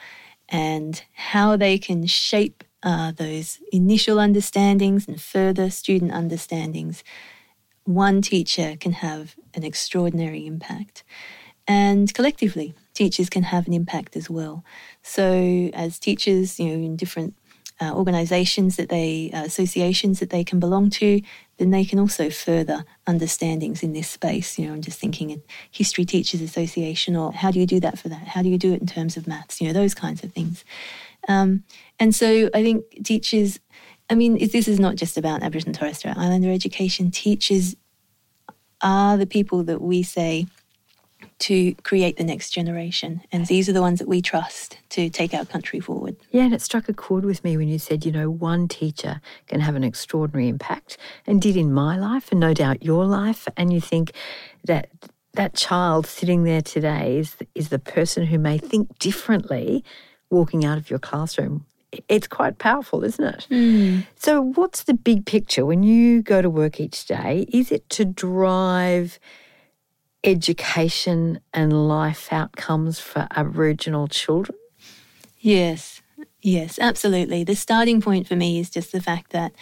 and 0.49 1.03
how 1.13 1.57
they 1.57 1.79
can 1.79 2.07
shape 2.07 2.65
uh, 2.83 3.13
those 3.13 3.59
initial 3.73 4.19
understandings 4.19 5.07
and 5.07 5.21
further 5.21 5.69
student 5.71 6.13
understandings, 6.13 7.05
one 7.85 8.23
teacher 8.23 8.77
can 8.81 8.93
have 8.93 9.37
an 9.55 9.63
extraordinary 9.65 10.47
impact. 10.47 11.05
And 11.71 12.13
collectively, 12.15 12.75
teachers 12.95 13.31
can 13.31 13.45
have 13.45 13.69
an 13.69 13.73
impact 13.73 14.17
as 14.17 14.29
well. 14.29 14.65
So, 15.03 15.71
as 15.73 16.01
teachers, 16.01 16.59
you 16.59 16.67
know, 16.67 16.85
in 16.85 16.97
different 16.97 17.37
uh, 17.81 17.93
organisations 17.95 18.75
that 18.75 18.89
they, 18.89 19.31
uh, 19.33 19.45
associations 19.45 20.19
that 20.19 20.31
they 20.31 20.43
can 20.43 20.59
belong 20.59 20.91
to, 20.91 21.21
then 21.59 21.71
they 21.71 21.85
can 21.85 22.01
also 22.01 22.29
further 22.29 22.85
understandings 23.07 23.85
in 23.85 23.93
this 23.93 24.11
space. 24.11 24.59
You 24.59 24.67
know, 24.67 24.73
I'm 24.73 24.83
just 24.83 24.99
thinking 24.99 25.31
in 25.31 25.43
History 25.71 26.05
Teachers 26.05 26.41
Association, 26.41 27.15
or 27.15 27.33
how 27.33 27.53
do 27.53 27.61
you 27.61 27.67
do 27.67 27.79
that 27.79 28.01
for 28.01 28.09
that? 28.09 28.27
How 28.27 28.43
do 28.43 28.49
you 28.49 28.59
do 28.59 28.73
it 28.73 28.81
in 28.81 28.89
terms 28.89 29.17
of 29.17 29.29
maths? 29.29 29.61
You 29.61 29.69
know, 29.69 29.73
those 29.73 29.95
kinds 29.95 30.25
of 30.25 30.33
things. 30.33 30.65
Um, 31.29 31.63
and 32.01 32.13
so 32.13 32.51
I 32.53 32.65
think 32.65 32.83
teachers, 33.05 33.61
I 34.11 34.17
mean, 34.17 34.39
this 34.49 34.67
is 34.67 34.81
not 34.81 34.97
just 34.97 35.17
about 35.17 35.45
Aboriginal 35.45 35.69
and 35.69 35.79
Torres 35.79 35.99
Strait 35.99 36.17
Islander 36.17 36.51
education. 36.51 37.13
Teachers 37.13 37.77
are 38.83 39.17
the 39.17 39.27
people 39.27 39.63
that 39.63 39.81
we 39.81 40.03
say 40.03 40.47
to 41.41 41.75
create 41.83 42.17
the 42.17 42.25
next 42.25 42.51
generation. 42.51 43.23
And 43.33 43.47
these 43.47 43.69
are 43.69 43.73
the 43.73 43.81
ones 43.81 43.99
that 43.99 44.09
we 44.09 44.21
trust 44.21 44.79
to 44.91 45.09
take 45.09 45.33
our 45.35 45.45
country 45.45 45.81
forward. 45.81 46.17
Yeah, 46.31 46.45
and 46.45 46.55
it 46.55 46.61
struck 46.61 46.89
a 46.89 46.93
chord 46.93 47.25
with 47.25 47.43
me 47.43 47.57
when 47.57 47.69
you 47.69 47.79
said, 47.79 48.05
you 48.05 48.13
know, 48.13 48.31
one 48.31 48.69
teacher 48.69 49.21
can 49.47 49.61
have 49.61 49.75
an 49.75 49.83
extraordinary 49.83 50.49
impact 50.49 50.99
and 51.27 51.41
did 51.41 51.57
in 51.57 51.73
my 51.73 51.97
life 51.99 52.31
and 52.31 52.41
no 52.41 52.53
doubt 52.53 52.83
your 52.83 53.07
life. 53.07 53.49
And 53.57 53.73
you 53.73 53.81
think 53.81 54.13
that 54.65 54.91
that 55.35 55.55
child 55.55 56.07
sitting 56.07 56.45
there 56.45 56.63
today 56.63 57.19
is, 57.19 57.37
is 57.55 57.71
the 57.71 57.79
person 57.79 58.27
who 58.27 58.39
may 58.39 58.59
think 58.59 58.99
differently 58.99 59.83
walking 60.29 60.65
out 60.65 60.77
of 60.77 60.91
your 60.91 60.99
classroom. 60.99 61.65
It's 62.09 62.29
quite 62.29 62.59
powerful, 62.59 63.03
isn't 63.03 63.25
it? 63.25 63.47
Mm. 63.51 64.07
So, 64.15 64.41
what's 64.41 64.85
the 64.85 64.95
big 64.95 65.27
picture 65.27 65.67
when 65.67 65.83
you 65.83 66.23
go 66.23 66.41
to 66.41 66.49
work 66.49 66.79
each 66.79 67.07
day? 67.07 67.47
Is 67.53 67.73
it 67.73 67.89
to 67.91 68.05
drive 68.05 69.19
education 70.25 71.41
and 71.53 71.89
life 71.89 72.33
outcomes 72.33 72.99
for 72.99 73.27
Aboriginal 73.35 74.07
children? 74.09 74.59
Yes, 75.39 76.03
yes, 76.43 76.79
absolutely. 76.79 77.45
The 77.45 77.57
starting 77.57 78.01
point 78.01 78.29
for 78.29 78.37
me 78.37 78.59
is 78.59 78.71
just 78.71 78.93
the 78.93 79.01
fact 79.01 79.33
that 79.33 79.53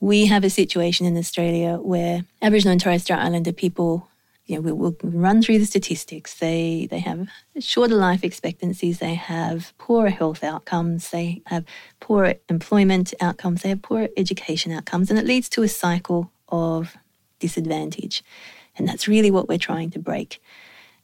we 0.00 0.26
have 0.26 0.42
a 0.42 0.50
situation 0.50 1.06
in 1.06 1.16
Australia 1.16 1.76
where 1.76 2.24
Aboriginal 2.42 2.72
and 2.72 2.80
Torres 2.80 3.02
Strait 3.02 3.20
Islander 3.20 3.52
people, 3.52 4.08
you 4.46 4.56
know, 4.56 4.60
we'll, 4.60 4.74
we'll 4.74 4.96
run 5.04 5.40
through 5.40 5.60
the 5.60 5.64
statistics. 5.64 6.34
They 6.34 6.88
they 6.90 6.98
have 6.98 7.28
shorter 7.60 7.94
life 7.94 8.24
expectancies. 8.24 8.98
They 8.98 9.14
have 9.14 9.72
poorer 9.78 10.10
health 10.10 10.42
outcomes. 10.42 11.10
They 11.10 11.42
have 11.46 11.64
poorer 12.00 12.34
employment 12.48 13.14
outcomes. 13.20 13.62
They 13.62 13.68
have 13.68 13.82
poorer 13.82 14.08
education 14.16 14.72
outcomes, 14.72 15.08
and 15.08 15.20
it 15.20 15.26
leads 15.26 15.48
to 15.50 15.62
a 15.62 15.68
cycle 15.68 16.32
of 16.48 16.96
disadvantage. 17.38 18.24
And 18.76 18.88
that's 18.88 19.08
really 19.08 19.30
what 19.30 19.48
we're 19.48 19.58
trying 19.58 19.90
to 19.90 19.98
break. 19.98 20.40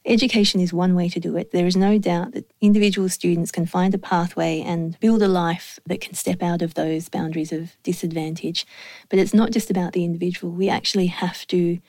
Education 0.05 0.61
is 0.61 0.71
one 0.71 0.95
way 0.95 1.09
to 1.09 1.19
do 1.19 1.35
it. 1.35 1.51
There 1.51 1.67
is 1.67 1.75
no 1.75 1.97
doubt 1.97 2.31
that 2.31 2.49
individual 2.61 3.09
students 3.09 3.51
can 3.51 3.65
find 3.65 3.93
a 3.93 3.97
pathway 3.97 4.61
and 4.61 4.97
build 4.99 5.21
a 5.21 5.27
life 5.27 5.77
that 5.85 6.01
can 6.01 6.13
step 6.13 6.41
out 6.41 6.61
of 6.61 6.73
those 6.73 7.09
boundaries 7.09 7.51
of 7.51 7.75
disadvantage. 7.83 8.65
But 9.09 9.19
it's 9.19 9.33
not 9.33 9.51
just 9.51 9.69
about 9.69 9.93
the 9.93 10.05
individual. 10.05 10.53
We 10.53 10.69
actually 10.69 11.07
have 11.07 11.45
to 11.47 11.79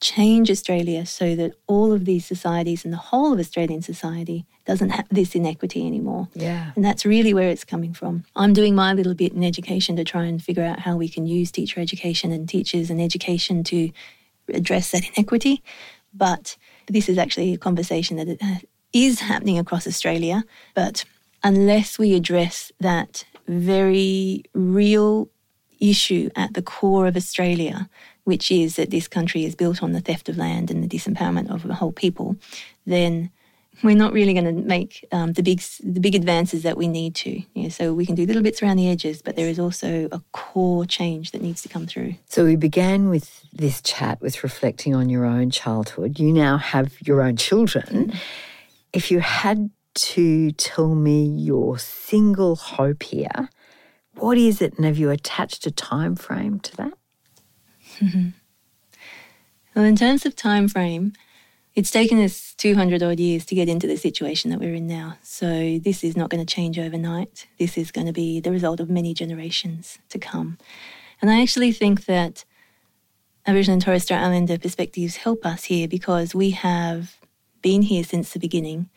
change 0.00 0.50
Australia 0.50 1.04
so 1.06 1.34
that 1.34 1.54
all 1.66 1.92
of 1.92 2.04
these 2.04 2.24
societies 2.24 2.84
and 2.84 2.92
the 2.92 2.98
whole 2.98 3.32
of 3.32 3.40
Australian 3.40 3.82
society 3.82 4.46
doesn't 4.64 4.90
have 4.90 5.06
this 5.10 5.34
inequity 5.34 5.86
anymore. 5.86 6.28
Yeah. 6.34 6.72
And 6.76 6.84
that's 6.84 7.04
really 7.04 7.34
where 7.34 7.48
it's 7.48 7.64
coming 7.64 7.92
from. 7.92 8.24
I'm 8.36 8.52
doing 8.52 8.74
my 8.74 8.92
little 8.92 9.14
bit 9.14 9.32
in 9.32 9.42
education 9.42 9.96
to 9.96 10.04
try 10.04 10.24
and 10.24 10.42
figure 10.42 10.62
out 10.62 10.80
how 10.80 10.96
we 10.96 11.08
can 11.08 11.26
use 11.26 11.50
teacher 11.50 11.80
education 11.80 12.30
and 12.30 12.48
teachers 12.48 12.90
and 12.90 13.00
education 13.00 13.64
to 13.64 13.90
address 14.48 14.90
that 14.90 15.08
inequity. 15.16 15.62
But 16.14 16.56
this 16.86 17.08
is 17.08 17.18
actually 17.18 17.54
a 17.54 17.58
conversation 17.58 18.16
that 18.16 18.38
uh, 18.42 18.58
happening 19.20 19.58
across 19.58 19.86
Australia. 19.86 20.44
But 20.74 21.04
unless 21.42 21.98
we 21.98 22.14
address 22.14 22.72
that 22.80 23.24
very 23.46 24.44
real 24.54 25.28
issue 25.80 26.30
at 26.34 26.54
the 26.54 26.62
core 26.62 27.06
of 27.06 27.16
Australia, 27.16 27.88
which 28.24 28.50
is 28.50 28.76
that 28.76 28.90
this 28.90 29.08
country 29.08 29.44
is 29.44 29.54
built 29.54 29.82
on 29.82 29.92
the 29.92 30.00
theft 30.00 30.28
of 30.28 30.36
land 30.36 30.70
and 30.70 30.82
the 30.82 30.88
disempowerment 30.88 31.50
of 31.50 31.64
a 31.64 31.74
whole 31.74 31.92
people, 31.92 32.36
then 32.86 33.30
we're 33.82 33.96
not 33.96 34.12
really 34.12 34.32
going 34.32 34.44
to 34.44 34.52
make 34.52 35.06
um, 35.12 35.32
the 35.32 35.42
big 35.42 35.62
the 35.82 36.00
big 36.00 36.14
advances 36.14 36.62
that 36.62 36.76
we 36.76 36.88
need 36.88 37.14
to. 37.16 37.30
You 37.54 37.62
know, 37.64 37.68
so 37.68 37.94
we 37.94 38.06
can 38.06 38.14
do 38.14 38.26
little 38.26 38.42
bits 38.42 38.62
around 38.62 38.76
the 38.76 38.88
edges, 38.88 39.22
but 39.22 39.36
there 39.36 39.48
is 39.48 39.58
also 39.58 40.08
a 40.10 40.20
core 40.32 40.84
change 40.84 41.30
that 41.30 41.42
needs 41.42 41.62
to 41.62 41.68
come 41.68 41.86
through. 41.86 42.14
So 42.28 42.44
we 42.44 42.56
began 42.56 43.08
with 43.08 43.44
this 43.52 43.80
chat 43.80 44.20
with 44.20 44.42
reflecting 44.42 44.94
on 44.94 45.08
your 45.08 45.24
own 45.24 45.50
childhood. 45.50 46.18
You 46.18 46.32
now 46.32 46.58
have 46.58 47.00
your 47.00 47.22
own 47.22 47.36
children. 47.36 48.12
If 48.92 49.10
you 49.10 49.20
had 49.20 49.70
to 49.94 50.52
tell 50.52 50.94
me 50.94 51.24
your 51.24 51.78
single 51.78 52.56
hope 52.56 53.02
here, 53.02 53.48
what 54.14 54.38
is 54.38 54.60
it, 54.60 54.76
and 54.76 54.84
have 54.84 54.98
you 54.98 55.10
attached 55.10 55.66
a 55.66 55.70
time 55.70 56.16
frame 56.16 56.60
to 56.60 56.76
that? 56.76 56.92
Well, 59.74 59.86
in 59.86 59.94
terms 59.94 60.26
of 60.26 60.34
time 60.34 60.66
frame, 60.66 61.12
it's 61.78 61.92
taken 61.92 62.20
us 62.20 62.54
200 62.54 63.04
odd 63.04 63.20
years 63.20 63.46
to 63.46 63.54
get 63.54 63.68
into 63.68 63.86
the 63.86 63.96
situation 63.96 64.50
that 64.50 64.58
we're 64.58 64.74
in 64.74 64.88
now. 64.88 65.16
So 65.22 65.78
this 65.78 66.02
is 66.02 66.16
not 66.16 66.28
going 66.28 66.44
to 66.44 66.54
change 66.54 66.76
overnight. 66.76 67.46
This 67.56 67.78
is 67.78 67.92
going 67.92 68.08
to 68.08 68.12
be 68.12 68.40
the 68.40 68.50
result 68.50 68.80
of 68.80 68.90
many 68.90 69.14
generations 69.14 70.00
to 70.08 70.18
come. 70.18 70.58
And 71.22 71.30
I 71.30 71.40
actually 71.40 71.70
think 71.70 72.06
that 72.06 72.44
Aboriginal 73.46 73.74
and 73.74 73.82
Torres 73.82 74.02
Strait 74.02 74.18
Islander 74.18 74.58
perspectives 74.58 75.18
help 75.18 75.46
us 75.46 75.64
here 75.66 75.86
because 75.86 76.34
we 76.34 76.50
have 76.50 77.16
been 77.62 77.82
here 77.82 78.02
since 78.02 78.32
the 78.32 78.40
beginning 78.40 78.90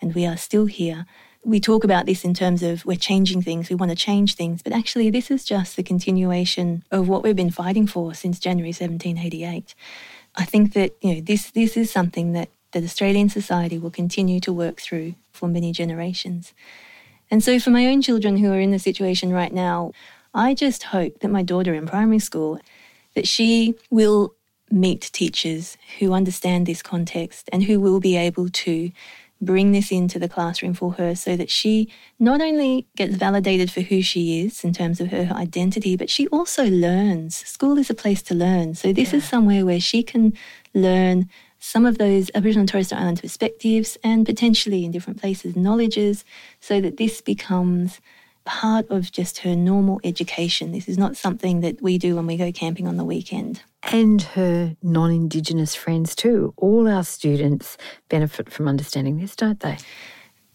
and 0.00 0.14
we 0.14 0.24
are 0.24 0.36
still 0.36 0.66
here. 0.66 1.06
We 1.44 1.58
talk 1.58 1.82
about 1.82 2.06
this 2.06 2.24
in 2.24 2.34
terms 2.34 2.62
of 2.62 2.86
we're 2.86 2.98
changing 2.98 3.42
things, 3.42 3.68
we 3.68 3.74
want 3.74 3.90
to 3.90 3.96
change 3.96 4.36
things, 4.36 4.62
but 4.62 4.72
actually, 4.72 5.10
this 5.10 5.28
is 5.28 5.44
just 5.44 5.74
the 5.74 5.82
continuation 5.82 6.84
of 6.92 7.08
what 7.08 7.24
we've 7.24 7.34
been 7.34 7.50
fighting 7.50 7.88
for 7.88 8.14
since 8.14 8.38
January 8.38 8.68
1788. 8.68 9.74
I 10.36 10.44
think 10.44 10.72
that 10.74 10.96
you 11.00 11.14
know 11.14 11.20
this 11.20 11.50
this 11.50 11.76
is 11.76 11.90
something 11.90 12.32
that 12.32 12.50
that 12.72 12.84
Australian 12.84 13.28
society 13.28 13.78
will 13.78 13.90
continue 13.90 14.40
to 14.40 14.52
work 14.52 14.80
through 14.80 15.14
for 15.32 15.48
many 15.48 15.72
generations. 15.72 16.52
And 17.30 17.42
so, 17.42 17.58
for 17.58 17.70
my 17.70 17.86
own 17.86 18.02
children 18.02 18.38
who 18.38 18.52
are 18.52 18.60
in 18.60 18.70
the 18.70 18.78
situation 18.78 19.32
right 19.32 19.52
now, 19.52 19.92
I 20.34 20.54
just 20.54 20.84
hope 20.84 21.20
that 21.20 21.28
my 21.28 21.42
daughter 21.42 21.74
in 21.74 21.86
primary 21.86 22.18
school 22.18 22.60
that 23.14 23.26
she 23.26 23.74
will 23.90 24.34
meet 24.70 25.10
teachers 25.12 25.76
who 25.98 26.12
understand 26.12 26.66
this 26.66 26.82
context 26.82 27.48
and 27.52 27.64
who 27.64 27.80
will 27.80 28.00
be 28.00 28.16
able 28.16 28.48
to 28.50 28.90
bring 29.40 29.72
this 29.72 29.92
into 29.92 30.18
the 30.18 30.28
classroom 30.28 30.74
for 30.74 30.92
her 30.94 31.14
so 31.14 31.36
that 31.36 31.50
she 31.50 31.88
not 32.18 32.40
only 32.40 32.86
gets 32.96 33.14
validated 33.14 33.70
for 33.70 33.80
who 33.82 34.02
she 34.02 34.40
is 34.40 34.64
in 34.64 34.72
terms 34.72 35.00
of 35.00 35.08
her 35.08 35.30
identity, 35.32 35.96
but 35.96 36.10
she 36.10 36.26
also 36.28 36.64
learns. 36.64 37.36
School 37.36 37.78
is 37.78 37.88
a 37.88 37.94
place 37.94 38.22
to 38.22 38.34
learn. 38.34 38.74
So 38.74 38.92
this 38.92 39.12
yeah. 39.12 39.18
is 39.18 39.28
somewhere 39.28 39.64
where 39.64 39.80
she 39.80 40.02
can 40.02 40.32
learn 40.74 41.28
some 41.60 41.86
of 41.86 41.98
those 41.98 42.30
Aboriginal 42.34 42.62
and 42.62 42.68
Torres 42.68 42.86
Strait 42.86 43.00
Islander 43.00 43.22
perspectives 43.22 43.96
and 44.02 44.24
potentially 44.26 44.84
in 44.84 44.90
different 44.90 45.20
places 45.20 45.56
knowledges 45.56 46.24
so 46.60 46.80
that 46.80 46.96
this 46.96 47.20
becomes 47.20 48.00
part 48.44 48.88
of 48.90 49.12
just 49.12 49.38
her 49.38 49.54
normal 49.54 50.00
education. 50.04 50.72
This 50.72 50.88
is 50.88 50.96
not 50.96 51.16
something 51.16 51.60
that 51.60 51.82
we 51.82 51.98
do 51.98 52.16
when 52.16 52.26
we 52.26 52.36
go 52.36 52.50
camping 52.50 52.86
on 52.86 52.96
the 52.96 53.04
weekend. 53.04 53.62
And 53.84 54.20
her 54.22 54.76
non 54.82 55.10
Indigenous 55.10 55.74
friends, 55.74 56.14
too. 56.14 56.52
All 56.56 56.88
our 56.88 57.04
students 57.04 57.76
benefit 58.08 58.50
from 58.50 58.68
understanding 58.68 59.18
this, 59.18 59.36
don't 59.36 59.60
they? 59.60 59.78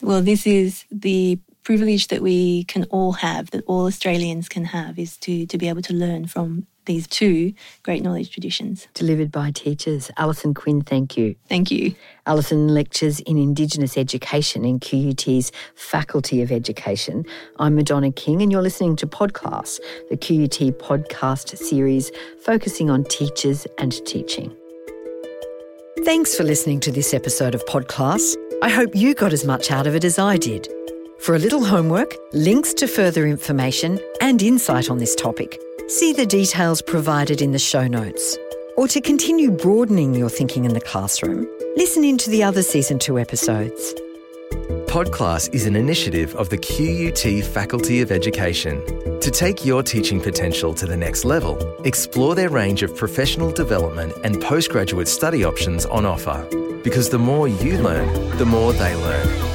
Well, 0.01 0.21
this 0.21 0.45
is 0.45 0.85
the 0.91 1.39
privilege 1.63 2.07
that 2.07 2.21
we 2.21 2.63
can 2.65 2.83
all 2.85 3.13
have, 3.13 3.51
that 3.51 3.63
all 3.65 3.85
Australians 3.85 4.49
can 4.49 4.65
have, 4.65 4.99
is 4.99 5.17
to, 5.17 5.45
to 5.45 5.57
be 5.57 5.69
able 5.69 5.81
to 5.83 5.93
learn 5.93 6.27
from 6.27 6.67
these 6.85 7.07
two 7.07 7.53
great 7.81 8.03
knowledge 8.03 8.29
traditions. 8.29 8.87
Delivered 8.93 9.31
by 9.31 9.51
teachers. 9.51 10.11
Alison 10.17 10.53
Quinn, 10.53 10.81
thank 10.81 11.17
you. 11.17 11.35
Thank 11.47 11.71
you. 11.71 11.95
Alison 12.25 12.67
lectures 12.67 13.19
in 13.21 13.37
Indigenous 13.37 13.97
education 13.97 14.65
in 14.65 14.79
QUT's 14.79 15.51
Faculty 15.75 16.41
of 16.41 16.51
Education. 16.51 17.25
I'm 17.57 17.75
Madonna 17.75 18.11
King, 18.11 18.41
and 18.41 18.51
you're 18.51 18.61
listening 18.61 18.95
to 18.97 19.07
Podclass, 19.07 19.79
the 20.09 20.17
QUT 20.17 20.77
podcast 20.79 21.57
series 21.57 22.11
focusing 22.43 22.89
on 22.89 23.05
teachers 23.05 23.65
and 23.77 23.93
teaching. 24.05 24.55
Thanks 26.03 26.35
for 26.35 26.43
listening 26.43 26.81
to 26.81 26.91
this 26.91 27.13
episode 27.13 27.55
of 27.55 27.65
Podclass. 27.65 28.35
I 28.61 28.69
hope 28.69 28.93
you 28.93 29.13
got 29.13 29.31
as 29.31 29.45
much 29.45 29.71
out 29.71 29.87
of 29.87 29.95
it 29.95 30.03
as 30.03 30.19
I 30.19 30.35
did. 30.35 30.67
For 31.23 31.35
a 31.35 31.39
little 31.39 31.63
homework, 31.63 32.17
links 32.33 32.73
to 32.73 32.85
further 32.85 33.25
information, 33.25 33.97
and 34.19 34.41
insight 34.41 34.89
on 34.89 34.97
this 34.97 35.15
topic, 35.15 35.57
see 35.87 36.11
the 36.11 36.25
details 36.25 36.81
provided 36.81 37.41
in 37.41 37.53
the 37.53 37.59
show 37.59 37.87
notes. 37.87 38.37
Or 38.75 38.89
to 38.89 38.99
continue 38.99 39.49
broadening 39.49 40.15
your 40.15 40.27
thinking 40.27 40.65
in 40.65 40.73
the 40.73 40.81
classroom, 40.81 41.47
listen 41.77 42.03
in 42.03 42.17
to 42.17 42.29
the 42.29 42.43
other 42.43 42.61
Season 42.61 42.99
2 42.99 43.19
episodes. 43.19 43.93
Podclass 44.87 45.47
is 45.53 45.65
an 45.65 45.77
initiative 45.77 46.35
of 46.35 46.49
the 46.49 46.57
QUT 46.57 47.45
Faculty 47.53 48.01
of 48.01 48.11
Education. 48.11 48.83
To 49.21 49.31
take 49.31 49.63
your 49.63 49.81
teaching 49.81 50.19
potential 50.19 50.73
to 50.73 50.85
the 50.85 50.97
next 50.97 51.23
level, 51.23 51.57
explore 51.85 52.35
their 52.35 52.49
range 52.49 52.83
of 52.83 52.97
professional 52.97 53.49
development 53.49 54.11
and 54.25 54.41
postgraduate 54.41 55.07
study 55.07 55.45
options 55.45 55.85
on 55.85 56.05
offer. 56.05 56.45
Because 56.83 57.07
the 57.07 57.17
more 57.17 57.47
you 57.47 57.77
learn, 57.77 58.37
the 58.37 58.45
more 58.45 58.73
they 58.73 58.93
learn. 58.93 59.52